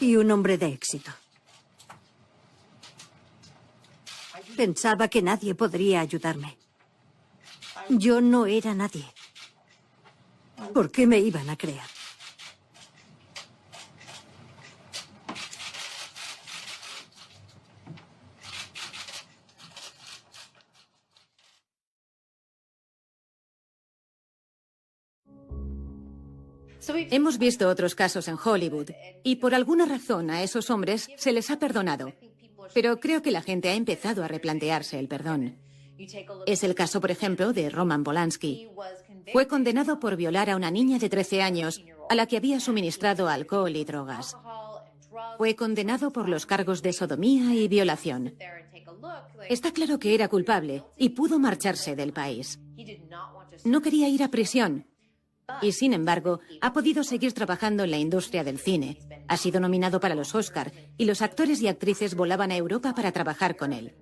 [0.00, 1.12] y un hombre de éxito.
[4.56, 6.58] Pensaba que nadie podría ayudarme.
[7.88, 9.06] Yo no era nadie.
[10.72, 11.93] ¿Por qué me iban a creer?
[26.88, 28.90] Hemos visto otros casos en Hollywood
[29.22, 32.12] y por alguna razón a esos hombres se les ha perdonado.
[32.72, 35.58] Pero creo que la gente ha empezado a replantearse el perdón.
[36.46, 38.68] Es el caso, por ejemplo, de Roman Polanski.
[39.32, 43.28] Fue condenado por violar a una niña de 13 años a la que había suministrado
[43.28, 44.36] alcohol y drogas.
[45.38, 48.34] Fue condenado por los cargos de sodomía y violación.
[49.48, 52.58] Está claro que era culpable y pudo marcharse del país.
[53.64, 54.86] No quería ir a prisión.
[55.60, 58.98] Y sin embargo, ha podido seguir trabajando en la industria del cine.
[59.28, 63.12] Ha sido nominado para los Oscar y los actores y actrices volaban a Europa para
[63.12, 63.94] trabajar con él.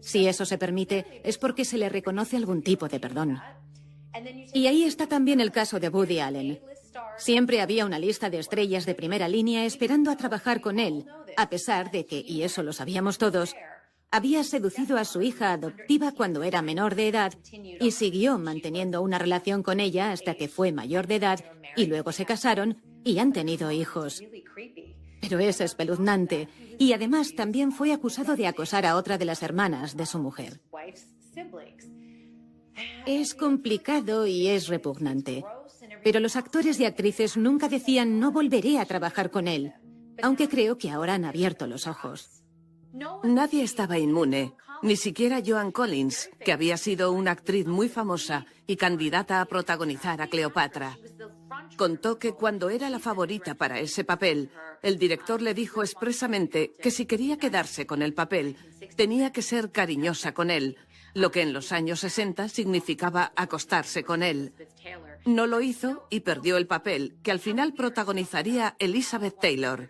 [0.00, 3.40] Si eso se permite, es porque se le reconoce algún tipo de perdón.
[4.54, 6.60] Y ahí está también el caso de Woody Allen.
[7.16, 11.04] Siempre había una lista de estrellas de primera línea esperando a trabajar con él,
[11.36, 13.54] a pesar de que, y eso lo sabíamos todos,
[14.10, 19.18] había seducido a su hija adoptiva cuando era menor de edad y siguió manteniendo una
[19.18, 21.44] relación con ella hasta que fue mayor de edad
[21.76, 24.22] y luego se casaron y han tenido hijos.
[25.20, 26.48] Pero es espeluznante
[26.78, 30.60] y además también fue acusado de acosar a otra de las hermanas de su mujer.
[33.06, 35.44] Es complicado y es repugnante.
[36.04, 39.72] Pero los actores y actrices nunca decían no volveré a trabajar con él,
[40.22, 42.37] aunque creo que ahora han abierto los ojos.
[43.24, 48.76] Nadie estaba inmune, ni siquiera Joan Collins, que había sido una actriz muy famosa y
[48.76, 50.98] candidata a protagonizar a Cleopatra.
[51.76, 54.50] Contó que cuando era la favorita para ese papel,
[54.82, 58.56] el director le dijo expresamente que si quería quedarse con el papel,
[58.96, 60.76] tenía que ser cariñosa con él,
[61.14, 64.52] lo que en los años 60 significaba acostarse con él.
[65.24, 69.88] No lo hizo y perdió el papel, que al final protagonizaría Elizabeth Taylor.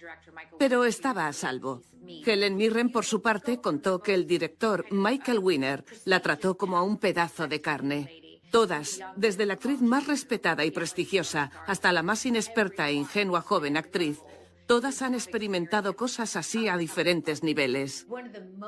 [0.58, 1.82] Pero estaba a salvo.
[2.24, 6.82] Helen Mirren, por su parte, contó que el director Michael Winner la trató como a
[6.82, 8.40] un pedazo de carne.
[8.50, 13.76] Todas, desde la actriz más respetada y prestigiosa hasta la más inexperta e ingenua joven
[13.76, 14.20] actriz,
[14.66, 18.06] todas han experimentado cosas así a diferentes niveles.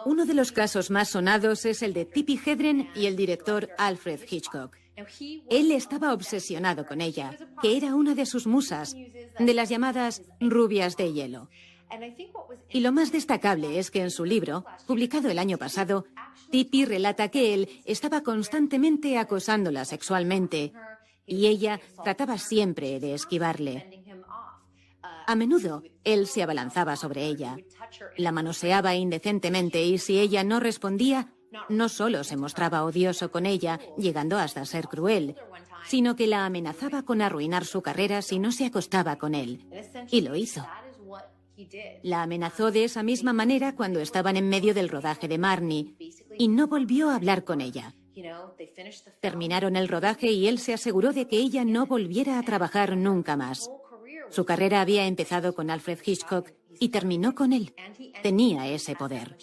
[0.04, 4.20] Uno de los casos más sonados es el de Tippi Hedren y el director Alfred
[4.28, 4.76] Hitchcock.
[5.48, 10.96] Él estaba obsesionado con ella, que era una de sus musas, de las llamadas rubias
[10.96, 11.48] de hielo.
[12.70, 16.06] Y lo más destacable es que en su libro, publicado el año pasado,
[16.50, 20.72] Tippi relata que él estaba constantemente acosándola sexualmente
[21.26, 24.04] y ella trataba siempre de esquivarle.
[25.26, 27.56] A menudo, él se abalanzaba sobre ella,
[28.16, 31.32] la manoseaba indecentemente y si ella no respondía,
[31.68, 35.36] no solo se mostraba odioso con ella, llegando hasta ser cruel,
[35.86, 39.66] sino que la amenazaba con arruinar su carrera si no se acostaba con él.
[40.10, 40.66] Y lo hizo.
[42.02, 45.96] La amenazó de esa misma manera cuando estaban en medio del rodaje de Marnie
[46.38, 47.94] y no volvió a hablar con ella.
[49.20, 53.36] Terminaron el rodaje y él se aseguró de que ella no volviera a trabajar nunca
[53.36, 53.70] más.
[54.30, 57.74] Su carrera había empezado con Alfred Hitchcock y terminó con él.
[58.22, 59.36] Tenía ese poder.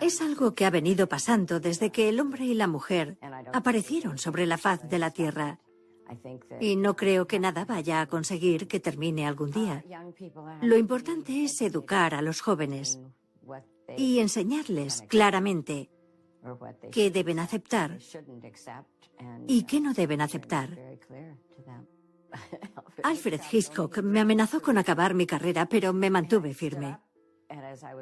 [0.00, 3.18] Es algo que ha venido pasando desde que el hombre y la mujer
[3.52, 5.60] aparecieron sobre la faz de la Tierra.
[6.60, 9.84] Y no creo que nada vaya a conseguir que termine algún día.
[10.62, 13.00] Lo importante es educar a los jóvenes
[13.96, 15.90] y enseñarles claramente
[16.90, 17.98] qué deben aceptar
[19.46, 20.78] y qué no deben aceptar.
[23.02, 26.98] Alfred Hitchcock me amenazó con acabar mi carrera, pero me mantuve firme.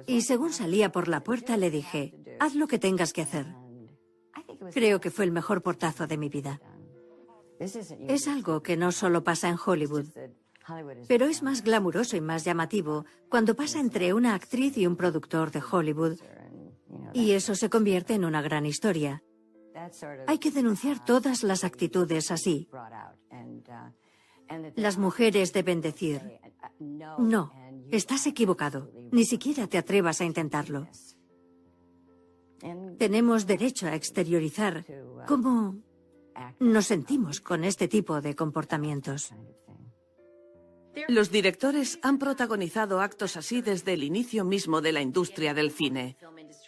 [0.07, 3.47] Y según salía por la puerta le dije, haz lo que tengas que hacer.
[4.73, 6.61] Creo que fue el mejor portazo de mi vida.
[7.59, 10.07] Es algo que no solo pasa en Hollywood,
[11.09, 15.51] pero es más glamuroso y más llamativo cuando pasa entre una actriz y un productor
[15.51, 16.19] de Hollywood.
[17.13, 19.23] Y eso se convierte en una gran historia.
[20.27, 22.69] Hay que denunciar todas las actitudes así.
[24.75, 26.41] Las mujeres deben decir,
[26.79, 27.53] no,
[27.91, 30.89] estás equivocado, ni siquiera te atrevas a intentarlo.
[32.99, 34.85] Tenemos derecho a exteriorizar
[35.27, 35.77] cómo
[36.59, 39.33] nos sentimos con este tipo de comportamientos.
[41.09, 46.17] Los directores han protagonizado actos así desde el inicio mismo de la industria del cine.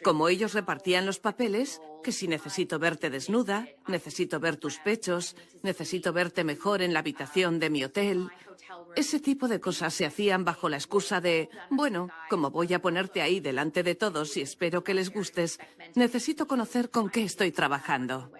[0.04, 6.12] Como ellos repartían los papeles, que si necesito verte desnuda, necesito ver tus pechos, necesito
[6.12, 8.28] verte mejor en la habitación de mi hotel.
[8.96, 13.22] Ese tipo de cosas se hacían bajo la excusa de, bueno, como voy a ponerte
[13.22, 15.58] ahí delante de todos y espero que les gustes,
[15.94, 18.30] necesito conocer con qué estoy trabajando.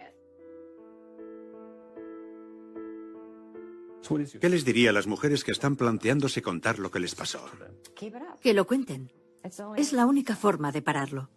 [4.41, 7.45] ¿Qué les diría a las mujeres que están planteándose contar lo que les pasó?
[8.41, 9.13] Que lo cuenten.
[9.77, 11.31] Es la única forma de pararlo.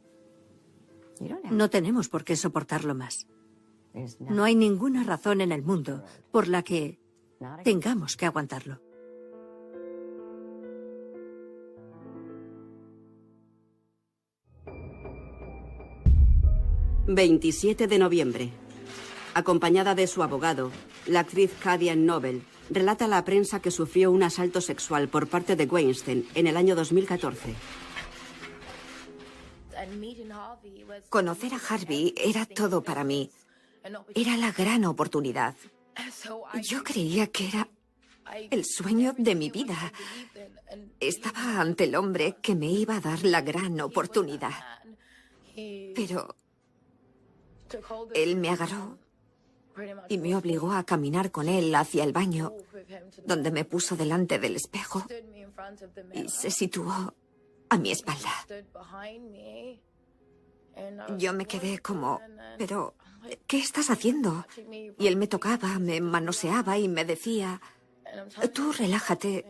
[1.51, 3.28] No tenemos por qué soportarlo más.
[4.20, 6.99] No hay ninguna razón en el mundo por la que
[7.64, 8.80] tengamos que aguantarlo.
[17.07, 18.61] ...27 de noviembre.
[19.34, 20.72] Acompañada de su abogado,
[21.06, 25.56] la actriz Cadian Nobel relata a la prensa que sufrió un asalto sexual por parte
[25.56, 27.56] de Weinstein en el año 2014.
[31.10, 33.32] Conocer a Harvey era todo para mí.
[34.16, 35.56] Era la gran oportunidad.
[36.62, 37.68] Yo creía que era
[38.50, 39.92] el sueño de mi vida.
[41.00, 44.54] Estaba ante el hombre que me iba a dar la gran oportunidad.
[45.56, 46.36] Pero
[48.14, 48.98] él me agarró
[50.09, 52.53] y me obligó a caminar con él hacia el baño,
[53.26, 55.05] donde me puso delante del espejo
[56.13, 57.13] y se situó
[57.69, 58.32] a mi espalda.
[61.17, 62.22] Yo me quedé como,
[62.57, 62.95] pero,
[63.47, 64.45] ¿qué estás haciendo?
[64.97, 67.61] Y él me tocaba, me manoseaba y me decía,
[68.53, 69.45] tú relájate.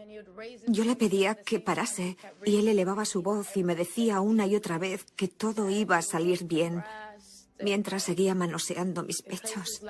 [0.67, 4.55] Yo le pedía que parase y él elevaba su voz y me decía una y
[4.55, 6.83] otra vez que todo iba a salir bien
[7.63, 9.81] mientras seguía manoseando mis pechos.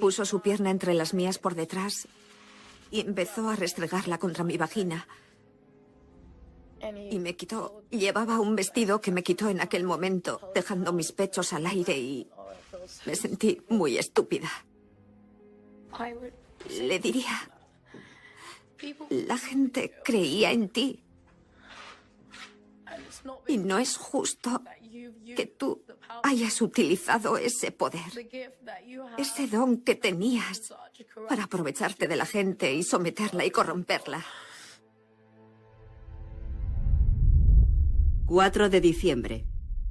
[0.00, 2.08] Puso su pierna entre las mías por detrás
[2.90, 5.06] y empezó a restregarla contra mi vagina.
[7.10, 7.82] Y me quitó.
[7.90, 12.28] Llevaba un vestido que me quitó en aquel momento, dejando mis pechos al aire y
[13.04, 14.50] me sentí muy estúpida.
[16.70, 17.50] Le diría,
[19.10, 21.02] la gente creía en ti.
[23.46, 24.62] Y no es justo
[25.36, 25.82] que tú
[26.22, 28.00] hayas utilizado ese poder,
[29.18, 30.74] ese don que tenías
[31.28, 34.24] para aprovecharte de la gente y someterla y corromperla.
[38.26, 39.46] 4 de diciembre.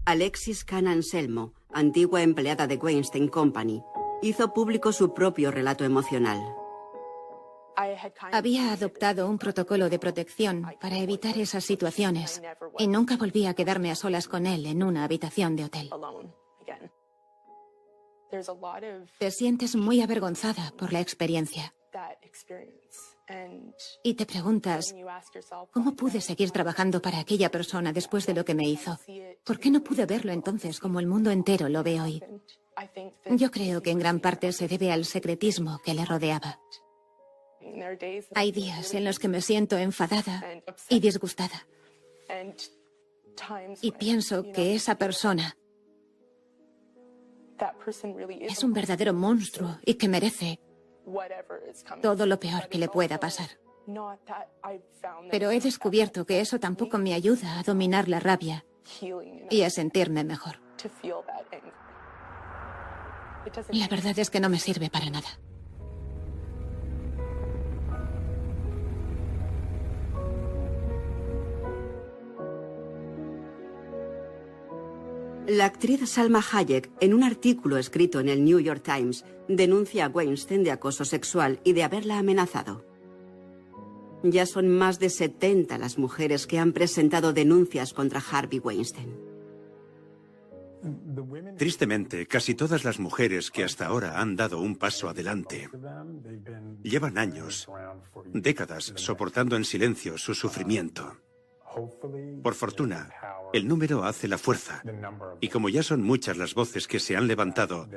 [0.05, 3.82] Alexis Khan Anselmo, antigua empleada de Weinstein Company,
[4.22, 6.39] hizo público su propio relato emocional.
[8.32, 12.41] Había adoptado un protocolo de protección para evitar esas situaciones
[12.80, 15.89] y nunca volví a quedarme a solas con él en una habitación de hotel.
[19.19, 21.73] Te sientes muy avergonzada por la experiencia.
[24.03, 24.95] Y te preguntas,
[25.71, 28.97] ¿cómo pude seguir trabajando para aquella persona después de lo que me hizo?
[29.43, 32.23] ¿Por qué no pude verlo entonces como el mundo entero lo ve hoy?
[33.25, 36.59] Yo creo que en gran parte se debe al secretismo que le rodeaba.
[38.36, 40.43] Hay días en los que me siento enfadada
[40.89, 41.68] y disgustada.
[43.82, 45.57] Y pienso que esa persona
[48.41, 50.59] es un verdadero monstruo y que merece
[52.01, 53.49] todo lo peor que le pueda pasar.
[55.32, 58.65] Pero he descubierto que eso tampoco me ayuda a dominar la rabia
[59.49, 60.59] y a sentirme mejor.
[63.72, 65.39] La verdad es que no me sirve para nada.
[75.48, 80.10] La actriz Salma Hayek, en un artículo escrito en el New York Times, denuncia a
[80.10, 82.86] Weinstein de acoso sexual y de haberla amenazado.
[84.24, 89.16] Ya son más de 70 las mujeres que han presentado denuncias contra Harvey Weinstein.
[91.58, 95.70] Tristemente, casi todas las mujeres que hasta ahora han dado un paso adelante
[96.84, 97.70] llevan años,
[98.34, 101.16] décadas, soportando en silencio su sufrimiento.
[102.43, 103.10] Por fortuna,
[103.54, 104.84] el número hace la fuerza.
[105.39, 107.88] Y como ya son muchas las voces que se han levantado,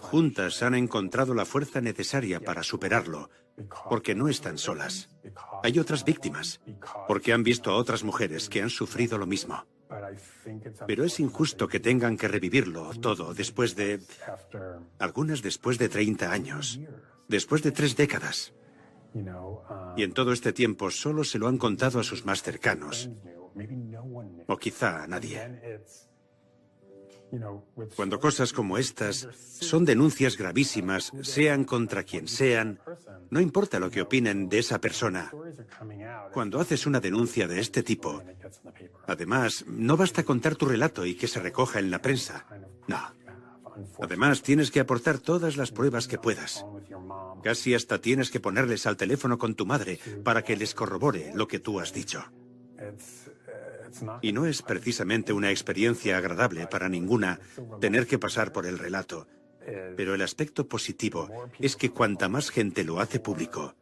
[0.00, 3.30] juntas han encontrado la fuerza necesaria para superarlo,
[3.88, 5.10] porque no están solas.
[5.62, 6.60] Hay otras víctimas,
[7.08, 9.64] porque han visto a otras mujeres que han sufrido lo mismo.
[10.86, 14.00] Pero es injusto que tengan que revivirlo todo después de...
[14.98, 16.80] Algunas después de 30 años,
[17.28, 18.54] después de tres décadas.
[19.96, 23.10] Y en todo este tiempo solo se lo han contado a sus más cercanos.
[24.46, 25.40] O quizá a nadie.
[27.96, 29.28] Cuando cosas como estas
[29.60, 32.78] son denuncias gravísimas, sean contra quien sean,
[33.30, 35.32] no importa lo que opinen de esa persona.
[36.32, 38.22] Cuando haces una denuncia de este tipo,
[39.06, 42.46] además, no basta contar tu relato y que se recoja en la prensa.
[42.86, 43.00] No.
[44.00, 46.64] Además, tienes que aportar todas las pruebas que puedas.
[47.42, 51.48] Casi hasta tienes que ponerles al teléfono con tu madre para que les corrobore lo
[51.48, 52.24] que tú has dicho.
[54.22, 57.40] Y no es precisamente una experiencia agradable para ninguna
[57.80, 59.26] tener que pasar por el relato.
[59.96, 61.28] Pero el aspecto positivo
[61.58, 63.74] es que cuanta más gente lo hace público,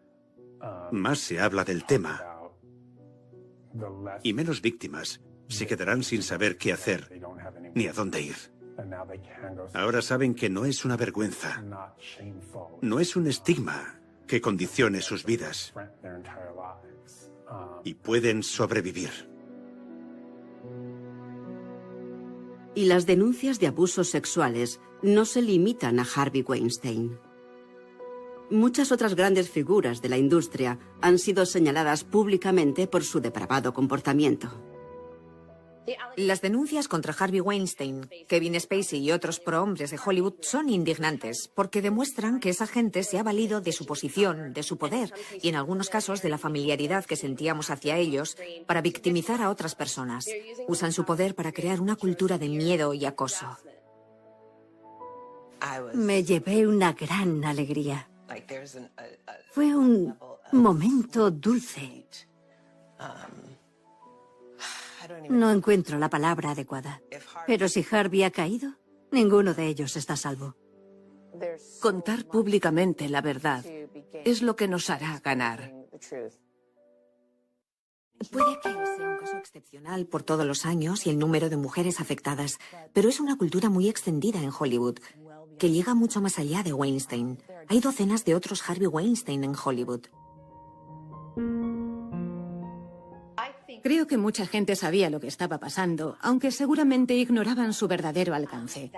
[0.92, 2.22] más se habla del tema
[4.22, 7.20] y menos víctimas se quedarán sin saber qué hacer
[7.74, 8.36] ni a dónde ir.
[9.74, 11.62] Ahora saben que no es una vergüenza,
[12.80, 15.74] no es un estigma que condicione sus vidas
[17.84, 19.31] y pueden sobrevivir.
[22.74, 27.18] Y las denuncias de abusos sexuales no se limitan a Harvey Weinstein.
[28.50, 34.71] Muchas otras grandes figuras de la industria han sido señaladas públicamente por su depravado comportamiento.
[36.16, 41.82] Las denuncias contra Harvey Weinstein, Kevin Spacey y otros prohombres de Hollywood son indignantes porque
[41.82, 45.56] demuestran que esa gente se ha valido de su posición, de su poder y en
[45.56, 50.26] algunos casos de la familiaridad que sentíamos hacia ellos para victimizar a otras personas.
[50.68, 53.58] Usan su poder para crear una cultura de miedo y acoso.
[55.94, 58.08] Me llevé una gran alegría.
[59.52, 60.16] Fue un
[60.52, 62.06] momento dulce.
[65.28, 67.02] No encuentro la palabra adecuada.
[67.46, 68.74] Pero si Harvey ha caído,
[69.10, 70.56] ninguno de ellos está a salvo.
[71.80, 73.64] Contar públicamente la verdad
[74.24, 75.72] es lo que nos hará ganar.
[78.30, 82.00] Puede que sea un caso excepcional por todos los años y el número de mujeres
[82.00, 82.58] afectadas,
[82.92, 84.98] pero es una cultura muy extendida en Hollywood,
[85.58, 87.42] que llega mucho más allá de Weinstein.
[87.68, 90.06] Hay docenas de otros Harvey Weinstein en Hollywood.
[93.82, 98.92] Creo que mucha gente sabía lo que estaba pasando, aunque seguramente ignoraban su verdadero alcance.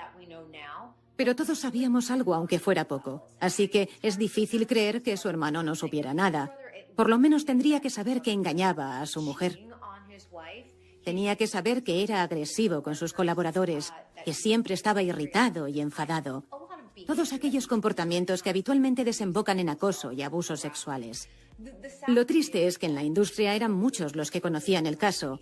[1.16, 3.26] Pero todos sabíamos algo, aunque fuera poco.
[3.41, 6.57] Así que es difícil creer que su hermano no supiera nada.
[6.97, 9.59] Por lo menos tendría que saber que engañaba a su mujer.
[11.05, 13.93] Tenía que saber que era agresivo con sus colaboradores,
[14.24, 16.45] que siempre estaba irritado y enfadado.
[17.07, 21.28] Todos aquellos comportamientos que habitualmente desembocan en acoso y abusos sexuales.
[22.07, 25.41] Lo triste es que en la industria eran muchos los que conocían el caso.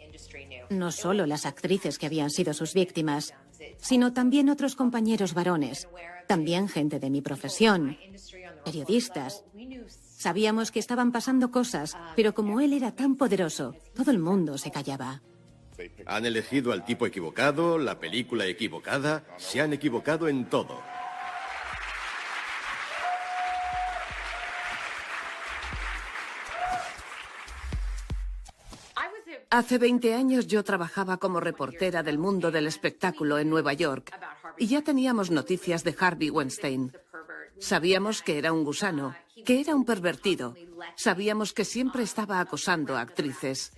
[0.71, 3.35] No solo las actrices que habían sido sus víctimas,
[3.79, 5.89] sino también otros compañeros varones,
[6.27, 7.97] también gente de mi profesión,
[8.65, 9.45] periodistas.
[9.89, 14.71] Sabíamos que estaban pasando cosas, pero como él era tan poderoso, todo el mundo se
[14.71, 15.23] callaba.
[16.07, 20.81] Han elegido al tipo equivocado, la película equivocada, se han equivocado en todo.
[29.53, 34.11] Hace 20 años yo trabajaba como reportera del mundo del espectáculo en Nueva York
[34.57, 36.91] y ya teníamos noticias de Harvey Weinstein.
[37.59, 40.55] Sabíamos que era un gusano, que era un pervertido.
[40.97, 43.75] Sabíamos que siempre estaba acosando a actrices.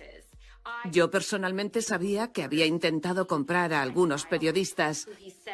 [0.93, 5.09] Yo personalmente sabía que había intentado comprar a algunos periodistas.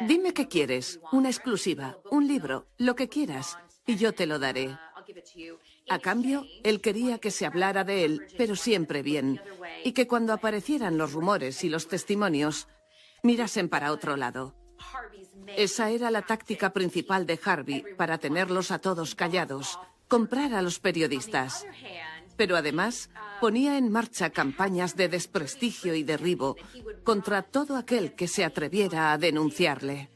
[0.06, 3.58] Dime qué quieres, una exclusiva, un libro, lo que quieras,
[3.88, 4.78] y yo te lo daré.
[5.88, 9.40] A cambio, él quería que se hablara de él, pero siempre bien,
[9.84, 12.68] y que cuando aparecieran los rumores y los testimonios,
[13.22, 14.54] mirasen para otro lado.
[15.56, 19.78] Esa era la táctica principal de Harvey para tenerlos a todos callados,
[20.08, 21.66] comprar a los periodistas.
[22.36, 23.10] Pero además
[23.40, 26.56] ponía en marcha campañas de desprestigio y derribo
[27.04, 30.10] contra todo aquel que se atreviera a denunciarle.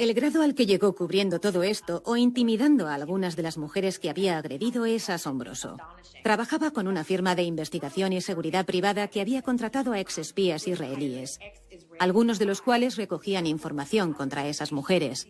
[0.00, 3.98] El grado al que llegó cubriendo todo esto o intimidando a algunas de las mujeres
[3.98, 5.76] que había agredido es asombroso.
[6.24, 11.38] Trabajaba con una firma de investigación y seguridad privada que había contratado a exespías israelíes,
[11.98, 15.28] algunos de los cuales recogían información contra esas mujeres.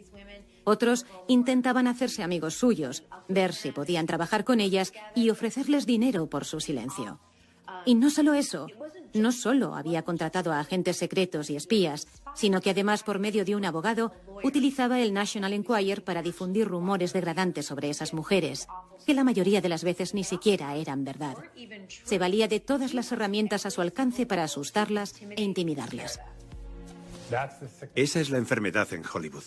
[0.62, 6.44] Otros intentaban hacerse amigos suyos, ver si podían trabajar con ellas y ofrecerles dinero por
[6.44, 7.18] su silencio.
[7.84, 8.66] Y no solo eso,
[9.14, 13.56] no solo había contratado a agentes secretos y espías, sino que además por medio de
[13.56, 14.12] un abogado
[14.42, 18.68] utilizaba el National Enquirer para difundir rumores degradantes sobre esas mujeres,
[19.06, 21.36] que la mayoría de las veces ni siquiera eran verdad.
[22.04, 26.20] Se valía de todas las herramientas a su alcance para asustarlas e intimidarlas.
[27.94, 29.44] Esa es la enfermedad en Hollywood.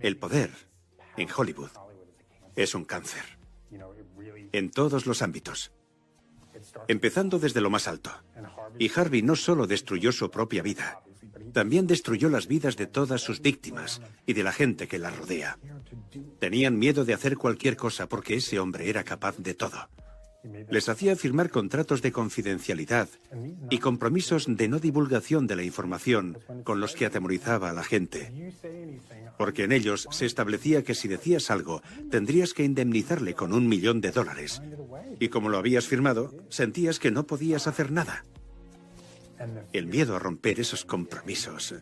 [0.00, 0.50] El poder
[1.16, 1.70] en Hollywood
[2.56, 3.38] es un cáncer.
[4.52, 5.72] En todos los ámbitos.
[6.86, 8.10] Empezando desde lo más alto.
[8.78, 11.02] Y Harvey no solo destruyó su propia vida,
[11.52, 15.58] también destruyó las vidas de todas sus víctimas y de la gente que la rodea.
[16.38, 19.88] Tenían miedo de hacer cualquier cosa porque ese hombre era capaz de todo.
[20.70, 23.08] Les hacía firmar contratos de confidencialidad
[23.70, 28.52] y compromisos de no divulgación de la información con los que atemorizaba a la gente.
[29.36, 34.00] Porque en ellos se establecía que si decías algo, tendrías que indemnizarle con un millón
[34.00, 34.62] de dólares.
[35.18, 38.24] Y como lo habías firmado, sentías que no podías hacer nada.
[39.72, 41.74] El miedo a romper esos compromisos.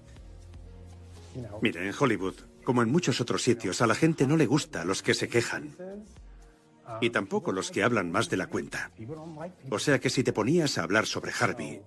[1.61, 2.35] Mira, en Hollywood,
[2.65, 5.75] como en muchos otros sitios, a la gente no le gusta los que se quejan.
[7.01, 8.91] Y tampoco los que hablan más de la cuenta.
[9.71, 11.83] O sea que si te ponías a hablar sobre Harvey,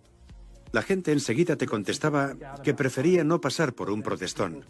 [0.72, 4.66] la gente enseguida te contestaba que prefería no pasar por un protestón,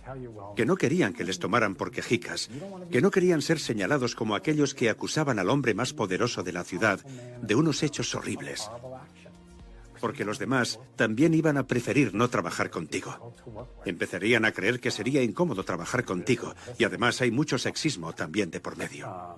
[0.56, 2.50] que no querían que les tomaran por quejicas,
[2.90, 6.64] que no querían ser señalados como aquellos que acusaban al hombre más poderoso de la
[6.64, 7.00] ciudad
[7.42, 8.70] de unos hechos horribles.
[10.00, 13.36] porque los demás también iban a preferir no trabajar contigo.
[13.84, 18.62] Empezarían a creer que sería incómodo trabajar contigo y además hay mucho sexismo también de
[18.62, 19.36] por medio.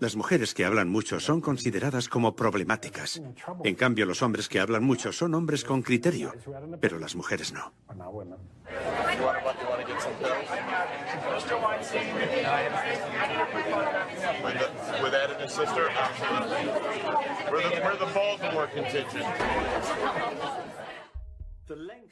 [0.00, 3.22] Las mujeres que hablan mucho son consideradas como problemáticas.
[3.62, 6.34] En cambio, los hombres que hablan mucho son hombres con criterio,
[6.80, 7.72] pero las mujeres no.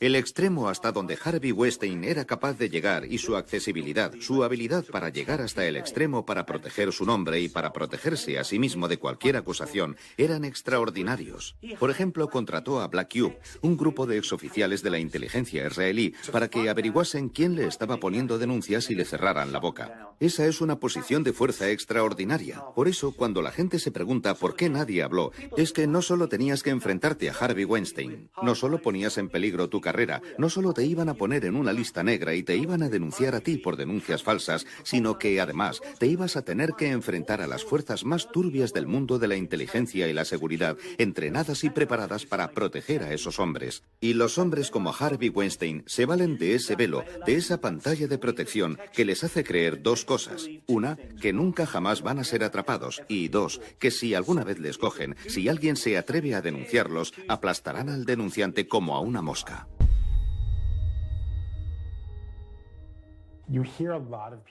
[0.01, 4.85] El extremo hasta donde Harvey Weinstein era capaz de llegar y su accesibilidad, su habilidad
[4.87, 8.89] para llegar hasta el extremo para proteger su nombre y para protegerse a sí mismo
[8.89, 11.57] de cualquier acusación eran extraordinarios.
[11.79, 16.49] Por ejemplo, contrató a Black Cube, un grupo de exoficiales de la inteligencia israelí, para
[16.49, 20.15] que averiguasen quién le estaba poniendo denuncias y le cerraran la boca.
[20.19, 22.65] Esa es una posición de fuerza extraordinaria.
[22.75, 26.29] Por eso, cuando la gente se pregunta por qué nadie habló, es que no solo
[26.29, 30.73] tenías que enfrentarte a Harvey Weinstein, no solo ponías en peligro tu carrera, no solo
[30.73, 33.57] te iban a poner en una lista negra y te iban a denunciar a ti
[33.57, 38.05] por denuncias falsas, sino que además te ibas a tener que enfrentar a las fuerzas
[38.05, 43.03] más turbias del mundo de la inteligencia y la seguridad, entrenadas y preparadas para proteger
[43.03, 43.83] a esos hombres.
[44.01, 48.19] Y los hombres como Harvey Weinstein se valen de ese velo, de esa pantalla de
[48.19, 50.49] protección que les hace creer dos cosas.
[50.67, 53.03] Una, que nunca jamás van a ser atrapados.
[53.09, 57.89] Y dos, que si alguna vez les cogen, si alguien se atreve a denunciarlos, aplastarán
[57.89, 59.67] al denunciante como a una mosca.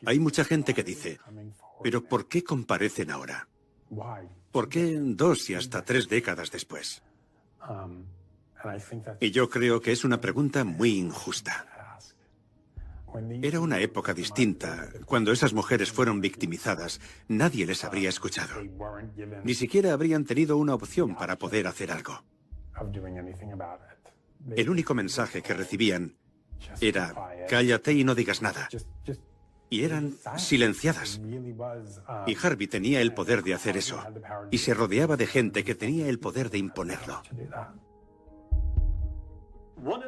[0.08, 1.20] Hay mucha gente que dice,
[1.84, 3.48] pero ¿por qué comparecen ahora?
[4.52, 7.04] ¿Por qué dos y hasta tres décadas después?
[9.20, 11.54] Y yo creo que es una pregunta muy injusta.
[13.50, 14.90] Era una época distinta.
[15.06, 18.56] Cuando esas mujeres fueron victimizadas, nadie les habría escuchado.
[19.44, 22.24] Ni siquiera habrían tenido una opción para poder hacer algo.
[24.56, 26.16] El único mensaje que recibían
[26.80, 27.14] era,
[27.50, 28.68] cállate y no digas nada.
[29.70, 31.22] Y eran silenciadas.
[32.28, 34.04] Y Harvey tenía el poder de hacer eso.
[34.52, 37.22] Y se rodeaba de gente que tenía el poder de imponerlo.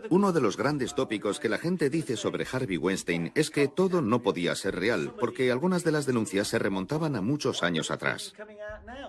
[0.09, 4.01] Uno de los grandes tópicos que la gente dice sobre Harvey Weinstein es que todo
[4.01, 8.35] no podía ser real, porque algunas de las denuncias se remontaban a muchos años atrás.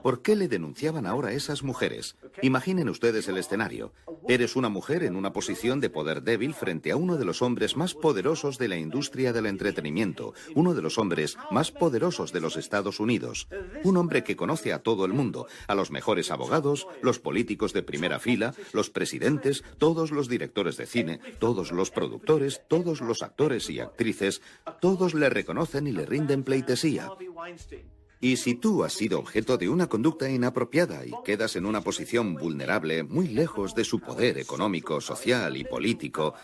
[0.02, 2.16] ¿Por qué le denunciaban ahora esas mujeres?
[2.40, 3.92] Imaginen ustedes el escenario.
[4.26, 7.76] Eres una mujer en una posición de poder débil frente a uno de los hombres
[7.76, 12.56] más poderosos de la industria del entretenimiento, uno de los hombres más poderosos de los
[12.56, 13.48] Estados Unidos,
[13.82, 17.82] un hombre que conoce a todo el mundo, a los mejores abogados, los políticos de
[17.82, 23.68] primera fila, los presidentes, todos los directores de cine, todos los productores, todos los actores
[23.70, 24.40] y actrices,
[24.80, 27.10] todos le reconocen y le rinden pleitesía.
[28.20, 32.34] Y si tú has sido objeto de una conducta inapropiada y quedas en una posición
[32.34, 36.34] vulnerable, muy lejos de su poder económico, social y político,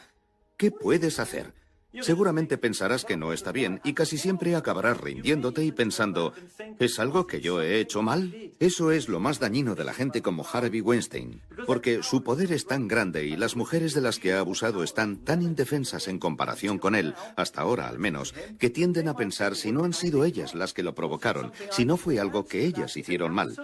[0.57, 1.55] ¿qué puedes hacer?
[2.01, 6.33] Seguramente pensarás que no está bien y casi siempre acabarás rindiéndote y pensando,
[6.79, 8.53] ¿es algo que yo he hecho mal?
[8.61, 12.67] Eso es lo más dañino de la gente como Harvey Weinstein, porque su poder es
[12.67, 16.79] tan grande y las mujeres de las que ha abusado están tan indefensas en comparación
[16.79, 20.55] con él, hasta ahora al menos, que tienden a pensar si no han sido ellas
[20.55, 23.57] las que lo provocaron, si no fue algo que ellas hicieron mal.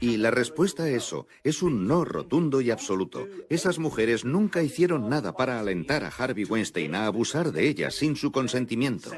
[0.00, 3.28] Y la respuesta a eso es un no rotundo y absoluto.
[3.50, 8.16] Esas mujeres nunca hicieron nada para alentar a Harvey Weinstein a abusar de ellas sin
[8.16, 9.10] su consentimiento.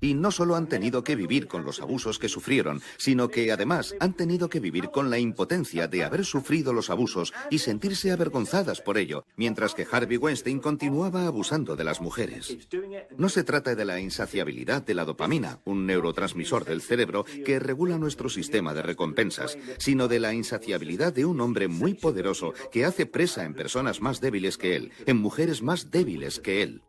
[0.00, 3.96] Y no solo han tenido que vivir con los abusos que sufrieron, sino que además
[4.00, 8.80] han tenido que vivir con la impotencia de haber sufrido los abusos y sentirse avergonzadas
[8.80, 12.56] por ello, mientras que Harvey Weinstein continuaba abusando de las mujeres.
[13.16, 17.98] No se trata de la insaciabilidad de la dopamina, un neurotransmisor del cerebro que regula
[17.98, 23.06] nuestro sistema de recompensas, sino de la insaciabilidad de un hombre muy poderoso que hace
[23.06, 26.82] presa en personas más débiles que él, en mujeres más débiles que él.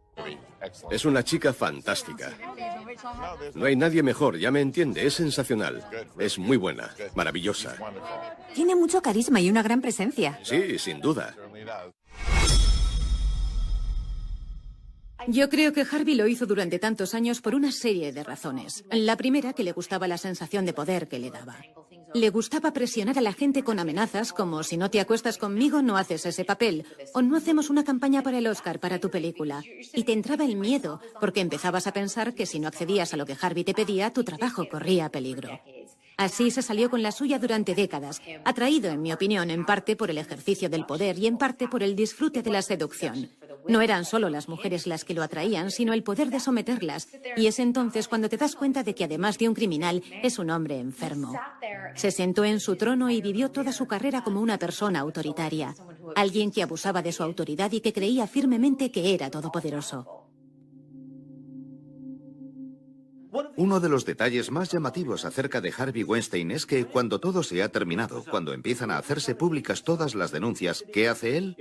[0.92, 2.32] Es una chica fantástica.
[3.56, 5.86] No hay nadie mejor, ya me entiende, es sensacional.
[6.18, 7.76] Es muy buena, maravillosa.
[8.54, 10.40] Tiene mucho carisma y una gran presencia.
[10.44, 11.36] Sí, sin duda.
[15.28, 18.86] Yo creo que Harvey lo hizo durante tantos años por una serie de razones.
[18.90, 21.58] La primera, que le gustaba la sensación de poder que le daba.
[22.16, 25.98] Le gustaba presionar a la gente con amenazas como si no te acuestas conmigo no
[25.98, 29.62] haces ese papel o no hacemos una campaña para el Oscar para tu película.
[29.94, 33.26] Y te entraba el miedo porque empezabas a pensar que si no accedías a lo
[33.26, 35.60] que Harvey te pedía, tu trabajo corría peligro.
[36.18, 40.10] Así se salió con la suya durante décadas, atraído, en mi opinión, en parte por
[40.10, 43.30] el ejercicio del poder y en parte por el disfrute de la seducción.
[43.68, 47.08] No eran solo las mujeres las que lo atraían, sino el poder de someterlas.
[47.38, 50.50] Y es entonces cuando te das cuenta de que además de un criminal, es un
[50.50, 51.34] hombre enfermo.
[51.96, 55.76] Se sentó en su trono y vivió toda su carrera como una persona autoritaria.
[56.16, 60.19] alguien que abusaba de su autoridad y que creía firmemente que era todopoderoso.
[63.58, 67.62] Uno de los detalles más llamativos acerca de Harvey Weinstein es que cuando todo se
[67.62, 71.56] ha terminado, cuando empiezan a hacerse públicas todas las denuncias, ¿qué hace él?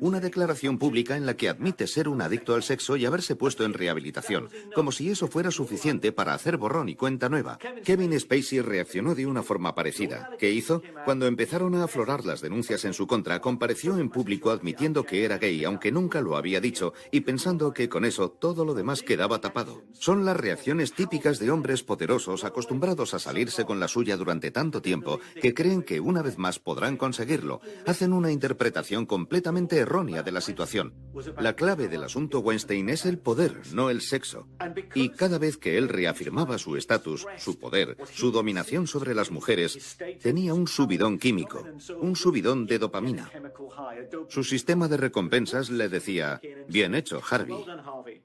[0.00, 3.64] Una declaración pública en la que admite ser un adicto al sexo y haberse puesto
[3.64, 7.58] en rehabilitación, como si eso fuera suficiente para hacer borrón y cuenta nueva.
[7.84, 10.30] Kevin Spacey reaccionó de una forma parecida.
[10.38, 10.82] ¿Qué hizo?
[11.04, 15.38] Cuando empezaron a aflorar las denuncias en su contra, compareció en público admitiendo que era
[15.38, 19.40] gay, aunque nunca lo había dicho, y pensando que con eso todo lo demás quedaba
[19.40, 19.82] tapado.
[19.92, 20.53] Son las reacciones
[20.94, 25.82] típicas de hombres poderosos acostumbrados a salirse con la suya durante tanto tiempo que creen
[25.82, 27.60] que una vez más podrán conseguirlo.
[27.86, 30.94] Hacen una interpretación completamente errónea de la situación.
[31.38, 34.46] La clave del asunto Weinstein es el poder, no el sexo.
[34.94, 39.96] Y cada vez que él reafirmaba su estatus, su poder, su dominación sobre las mujeres,
[40.20, 41.64] tenía un subidón químico,
[42.00, 43.30] un subidón de dopamina.
[44.28, 47.56] Su sistema de recompensas le decía, bien hecho, Harvey.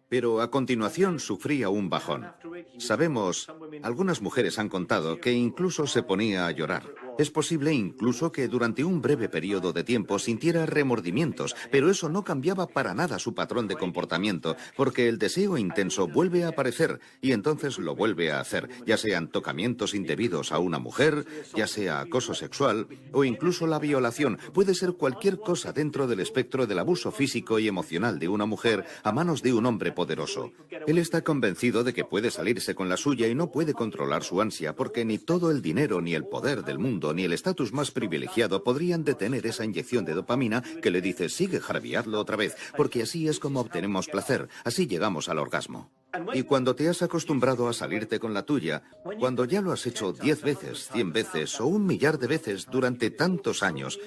[0.10, 2.34] Pero a continuación sufría un bajón.
[2.80, 3.48] Sabemos,
[3.84, 6.84] algunas mujeres han contado que incluso se ponía a llorar.
[7.20, 12.24] Es posible incluso que durante un breve periodo de tiempo sintiera remordimientos, pero eso no
[12.24, 17.34] cambiaba para nada su patrón de comportamiento, porque el deseo intenso vuelve a aparecer y
[17.34, 22.34] entonces lo vuelve a hacer, ya sean tocamientos indebidos a una mujer, ya sea acoso
[22.34, 24.40] sexual o incluso la violación.
[24.54, 28.86] Puede ser cualquier cosa dentro del espectro del abuso físico y emocional de una mujer
[29.04, 30.54] a manos de un hombre poderoso.
[30.88, 34.40] Él está convencido de que puede salirse con la suya y no puede controlar su
[34.40, 37.92] ansia porque ni todo el dinero ni el poder del mundo ni el estatus más
[37.92, 43.04] privilegiado podrían detener esa inyección de dopamina que le dice sigue jarviarlo otra vez, porque
[43.04, 45.92] así es como obtenemos placer, así llegamos al orgasmo.
[46.34, 48.84] Y cuando te has acostumbrado a salirte con la tuya,
[49.20, 53.12] cuando ya lo has hecho diez veces, cien veces o un millar de veces durante
[53.12, 54.00] tantos años,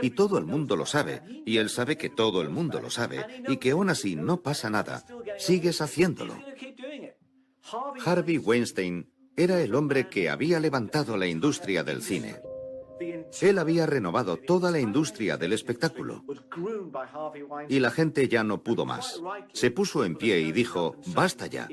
[0.00, 3.26] y todo el mundo lo sabe, y él sabe que todo el mundo lo sabe,
[3.46, 5.04] y que aún así no pasa nada,
[5.38, 6.34] sigues haciéndolo.
[8.04, 12.40] Harvey Weinstein era el hombre que había levantado la industria del cine.
[13.40, 16.24] Él había renovado toda la industria del espectáculo.
[17.68, 19.22] Y la gente ya no pudo más.
[19.52, 21.68] Se puso en pie y dijo, basta ya.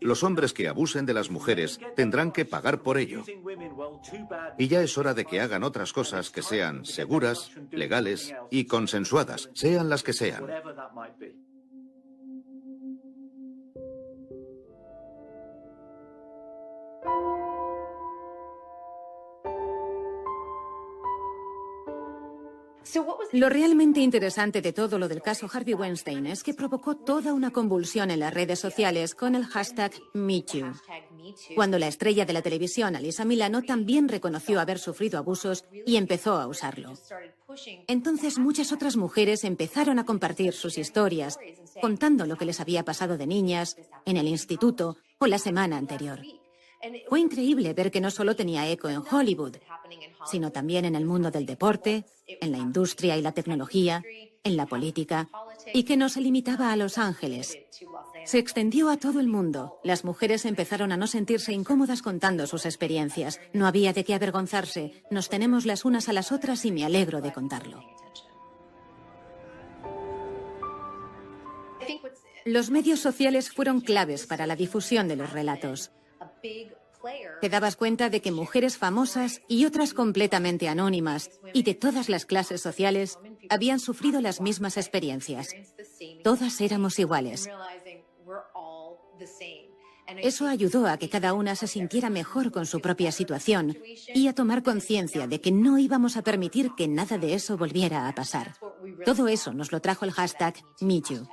[0.00, 3.24] Los hombres que abusen de las mujeres tendrán que pagar por ello.
[4.56, 9.50] Y ya es hora de que hagan otras cosas que sean seguras, legales y consensuadas,
[9.52, 10.46] sean las que sean.
[23.32, 27.50] Lo realmente interesante de todo lo del caso Harvey Weinstein es que provocó toda una
[27.50, 30.72] convulsión en las redes sociales con el hashtag MeToo.
[31.56, 36.34] Cuando la estrella de la televisión, Alisa Milano, también reconoció haber sufrido abusos y empezó
[36.34, 36.92] a usarlo.
[37.88, 41.36] Entonces muchas otras mujeres empezaron a compartir sus historias,
[41.80, 46.20] contando lo que les había pasado de niñas, en el instituto o la semana anterior.
[47.08, 49.56] Fue increíble ver que no solo tenía eco en Hollywood,
[50.26, 54.02] sino también en el mundo del deporte, en la industria y la tecnología,
[54.42, 55.28] en la política,
[55.72, 57.58] y que no se limitaba a Los Ángeles.
[58.24, 59.78] Se extendió a todo el mundo.
[59.82, 63.40] Las mujeres empezaron a no sentirse incómodas contando sus experiencias.
[63.52, 65.04] No había de qué avergonzarse.
[65.10, 67.82] Nos tenemos las unas a las otras y me alegro de contarlo.
[72.46, 75.90] Los medios sociales fueron claves para la difusión de los relatos.
[77.40, 82.24] Te dabas cuenta de que mujeres famosas y otras completamente anónimas y de todas las
[82.24, 83.18] clases sociales
[83.50, 85.54] habían sufrido las mismas experiencias.
[86.22, 87.48] Todas éramos iguales.
[90.22, 93.76] Eso ayudó a que cada una se sintiera mejor con su propia situación
[94.14, 98.08] y a tomar conciencia de que no íbamos a permitir que nada de eso volviera
[98.08, 98.54] a pasar.
[99.04, 101.26] Todo eso nos lo trajo el hashtag MeToo.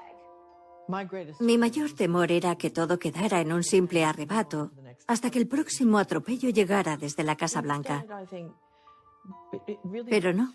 [1.40, 4.72] Mi mayor temor era que todo quedara en un simple arrebato
[5.08, 8.06] hasta que el próximo atropello llegara desde la Casa Blanca.
[10.10, 10.54] Pero no.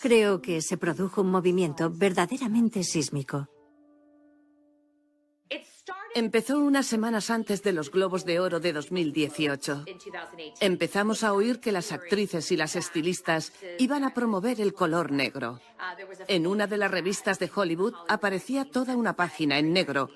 [0.00, 3.48] Creo que se produjo un movimiento verdaderamente sísmico.
[6.14, 9.84] Empezó unas semanas antes de los Globos de Oro de 2018.
[10.60, 15.60] Empezamos a oír que las actrices y las estilistas iban a promover el color negro.
[16.28, 20.10] En una de las revistas de Hollywood aparecía toda una página en negro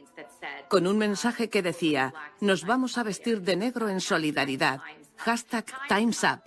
[0.69, 4.81] con un mensaje que decía, nos vamos a vestir de negro en solidaridad.
[5.17, 6.43] Hashtag Time's Up.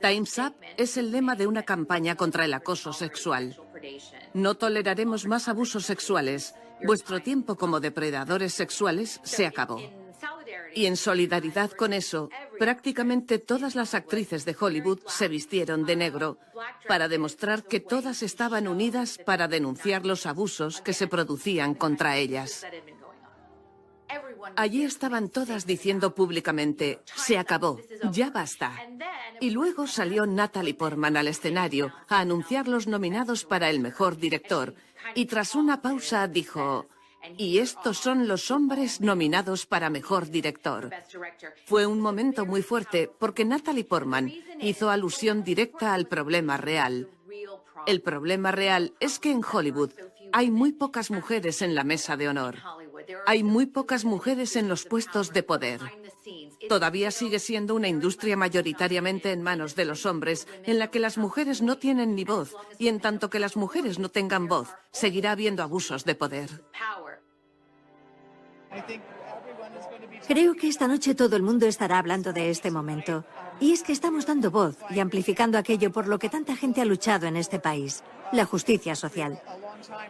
[0.00, 3.60] Time's Up es el lema de una campaña contra el acoso sexual.
[4.34, 6.54] No toleraremos más abusos sexuales.
[6.84, 9.80] Vuestro tiempo como depredadores sexuales se acabó.
[10.74, 16.38] Y en solidaridad con eso, prácticamente todas las actrices de Hollywood se vistieron de negro
[16.86, 22.64] para demostrar que todas estaban unidas para denunciar los abusos que se producían contra ellas.
[24.56, 28.72] Allí estaban todas diciendo públicamente, se acabó, ya basta.
[29.40, 34.74] Y luego salió Natalie Portman al escenario a anunciar los nominados para el mejor director.
[35.14, 36.86] Y tras una pausa dijo,
[37.36, 40.90] y estos son los hombres nominados para mejor director.
[41.66, 47.08] Fue un momento muy fuerte porque Natalie Portman hizo alusión directa al problema real.
[47.86, 49.92] El problema real es que en Hollywood
[50.32, 52.56] hay muy pocas mujeres en la mesa de honor.
[53.26, 55.80] Hay muy pocas mujeres en los puestos de poder.
[56.68, 61.18] Todavía sigue siendo una industria mayoritariamente en manos de los hombres, en la que las
[61.18, 65.32] mujeres no tienen ni voz, y en tanto que las mujeres no tengan voz, seguirá
[65.32, 66.62] habiendo abusos de poder.
[70.26, 73.24] Creo que esta noche todo el mundo estará hablando de este momento.
[73.60, 76.84] Y es que estamos dando voz y amplificando aquello por lo que tanta gente ha
[76.84, 78.02] luchado en este país,
[78.32, 79.40] la justicia social.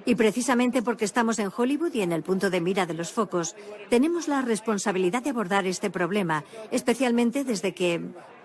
[0.04, 3.56] Y precisamente porque estamos en Hollywood y en el punto de mira de los focos,
[3.88, 8.00] tenemos la responsabilidad de abordar este problema, especialmente desde que,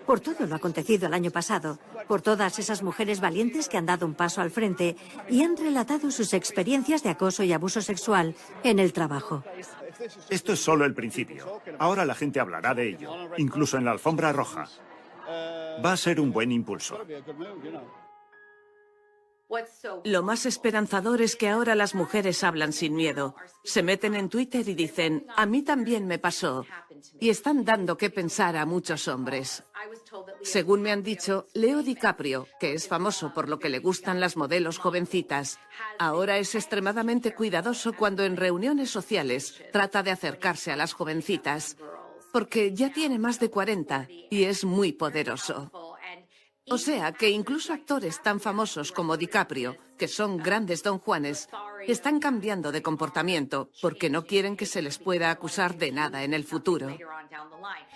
[0.06, 4.06] por todo lo acontecido el año pasado, por todas esas mujeres valientes que han dado
[4.06, 4.96] un paso al frente
[5.28, 9.42] y han relatado sus experiencias de acoso y abuso sexual en el trabajo.
[10.28, 11.60] Esto es solo el principio.
[11.78, 14.68] Ahora la gente hablará de ello, incluso en la alfombra roja.
[15.84, 16.98] Va a ser un buen impulso.
[20.04, 23.34] Lo más esperanzador es que ahora las mujeres hablan sin miedo.
[23.62, 26.66] Se meten en Twitter y dicen, a mí también me pasó.
[27.20, 29.62] Y están dando que pensar a muchos hombres.
[30.42, 34.36] Según me han dicho, Leo DiCaprio, que es famoso por lo que le gustan las
[34.36, 35.58] modelos jovencitas,
[35.98, 41.76] ahora es extremadamente cuidadoso cuando en reuniones sociales trata de acercarse a las jovencitas,
[42.32, 45.93] porque ya tiene más de 40 y es muy poderoso.
[46.70, 51.48] O sea que incluso actores tan famosos como DiCaprio, que son grandes don Juanes,
[51.86, 56.32] están cambiando de comportamiento porque no quieren que se les pueda acusar de nada en
[56.32, 56.96] el futuro.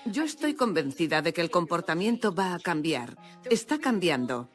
[0.05, 3.17] Yo estoy convencida de que el comportamiento va a cambiar.
[3.49, 4.51] Está cambiando.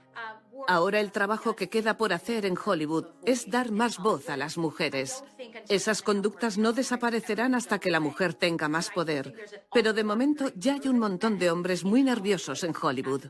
[0.68, 4.58] Ahora el trabajo que queda por hacer en Hollywood es dar más voz a las
[4.58, 5.24] mujeres.
[5.68, 9.34] Esas conductas no desaparecerán hasta que la mujer tenga más poder.
[9.74, 13.26] Pero de momento ya hay un montón de hombres muy nerviosos en Hollywood.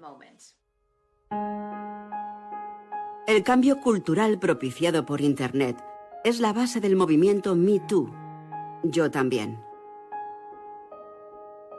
[3.26, 5.84] El cambio cultural propiciado por Internet
[6.24, 8.12] es la base del movimiento Me Too.
[8.84, 9.64] Yo también.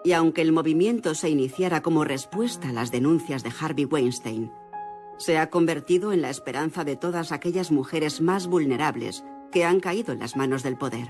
[0.04, 4.52] Y aunque el movimiento se iniciara como respuesta a las denuncias de Harvey Weinstein,
[5.16, 10.12] se ha convertido en la esperanza de todas aquellas mujeres más vulnerables que han caído
[10.12, 11.08] en las manos del poder.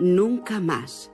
[0.00, 1.13] Nunca más.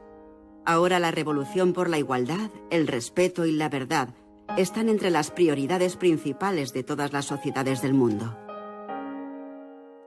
[0.70, 4.14] Ahora la revolución por la igualdad, el respeto y la verdad
[4.56, 8.38] están entre las prioridades principales de todas las sociedades del mundo.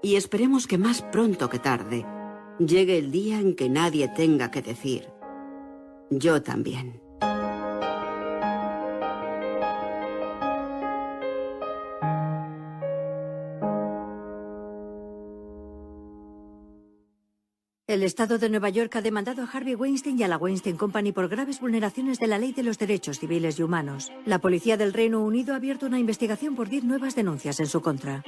[0.01, 2.05] Y esperemos que más pronto que tarde
[2.59, 5.09] llegue el día en que nadie tenga que decir,
[6.09, 7.03] yo también.
[17.94, 21.12] El Estado de Nueva York ha demandado a Harvey Weinstein y a la Weinstein Company
[21.12, 24.12] por graves vulneraciones de la ley de los derechos civiles y humanos.
[24.26, 27.82] La policía del Reino Unido ha abierto una investigación por 10 nuevas denuncias en su
[27.82, 28.24] contra.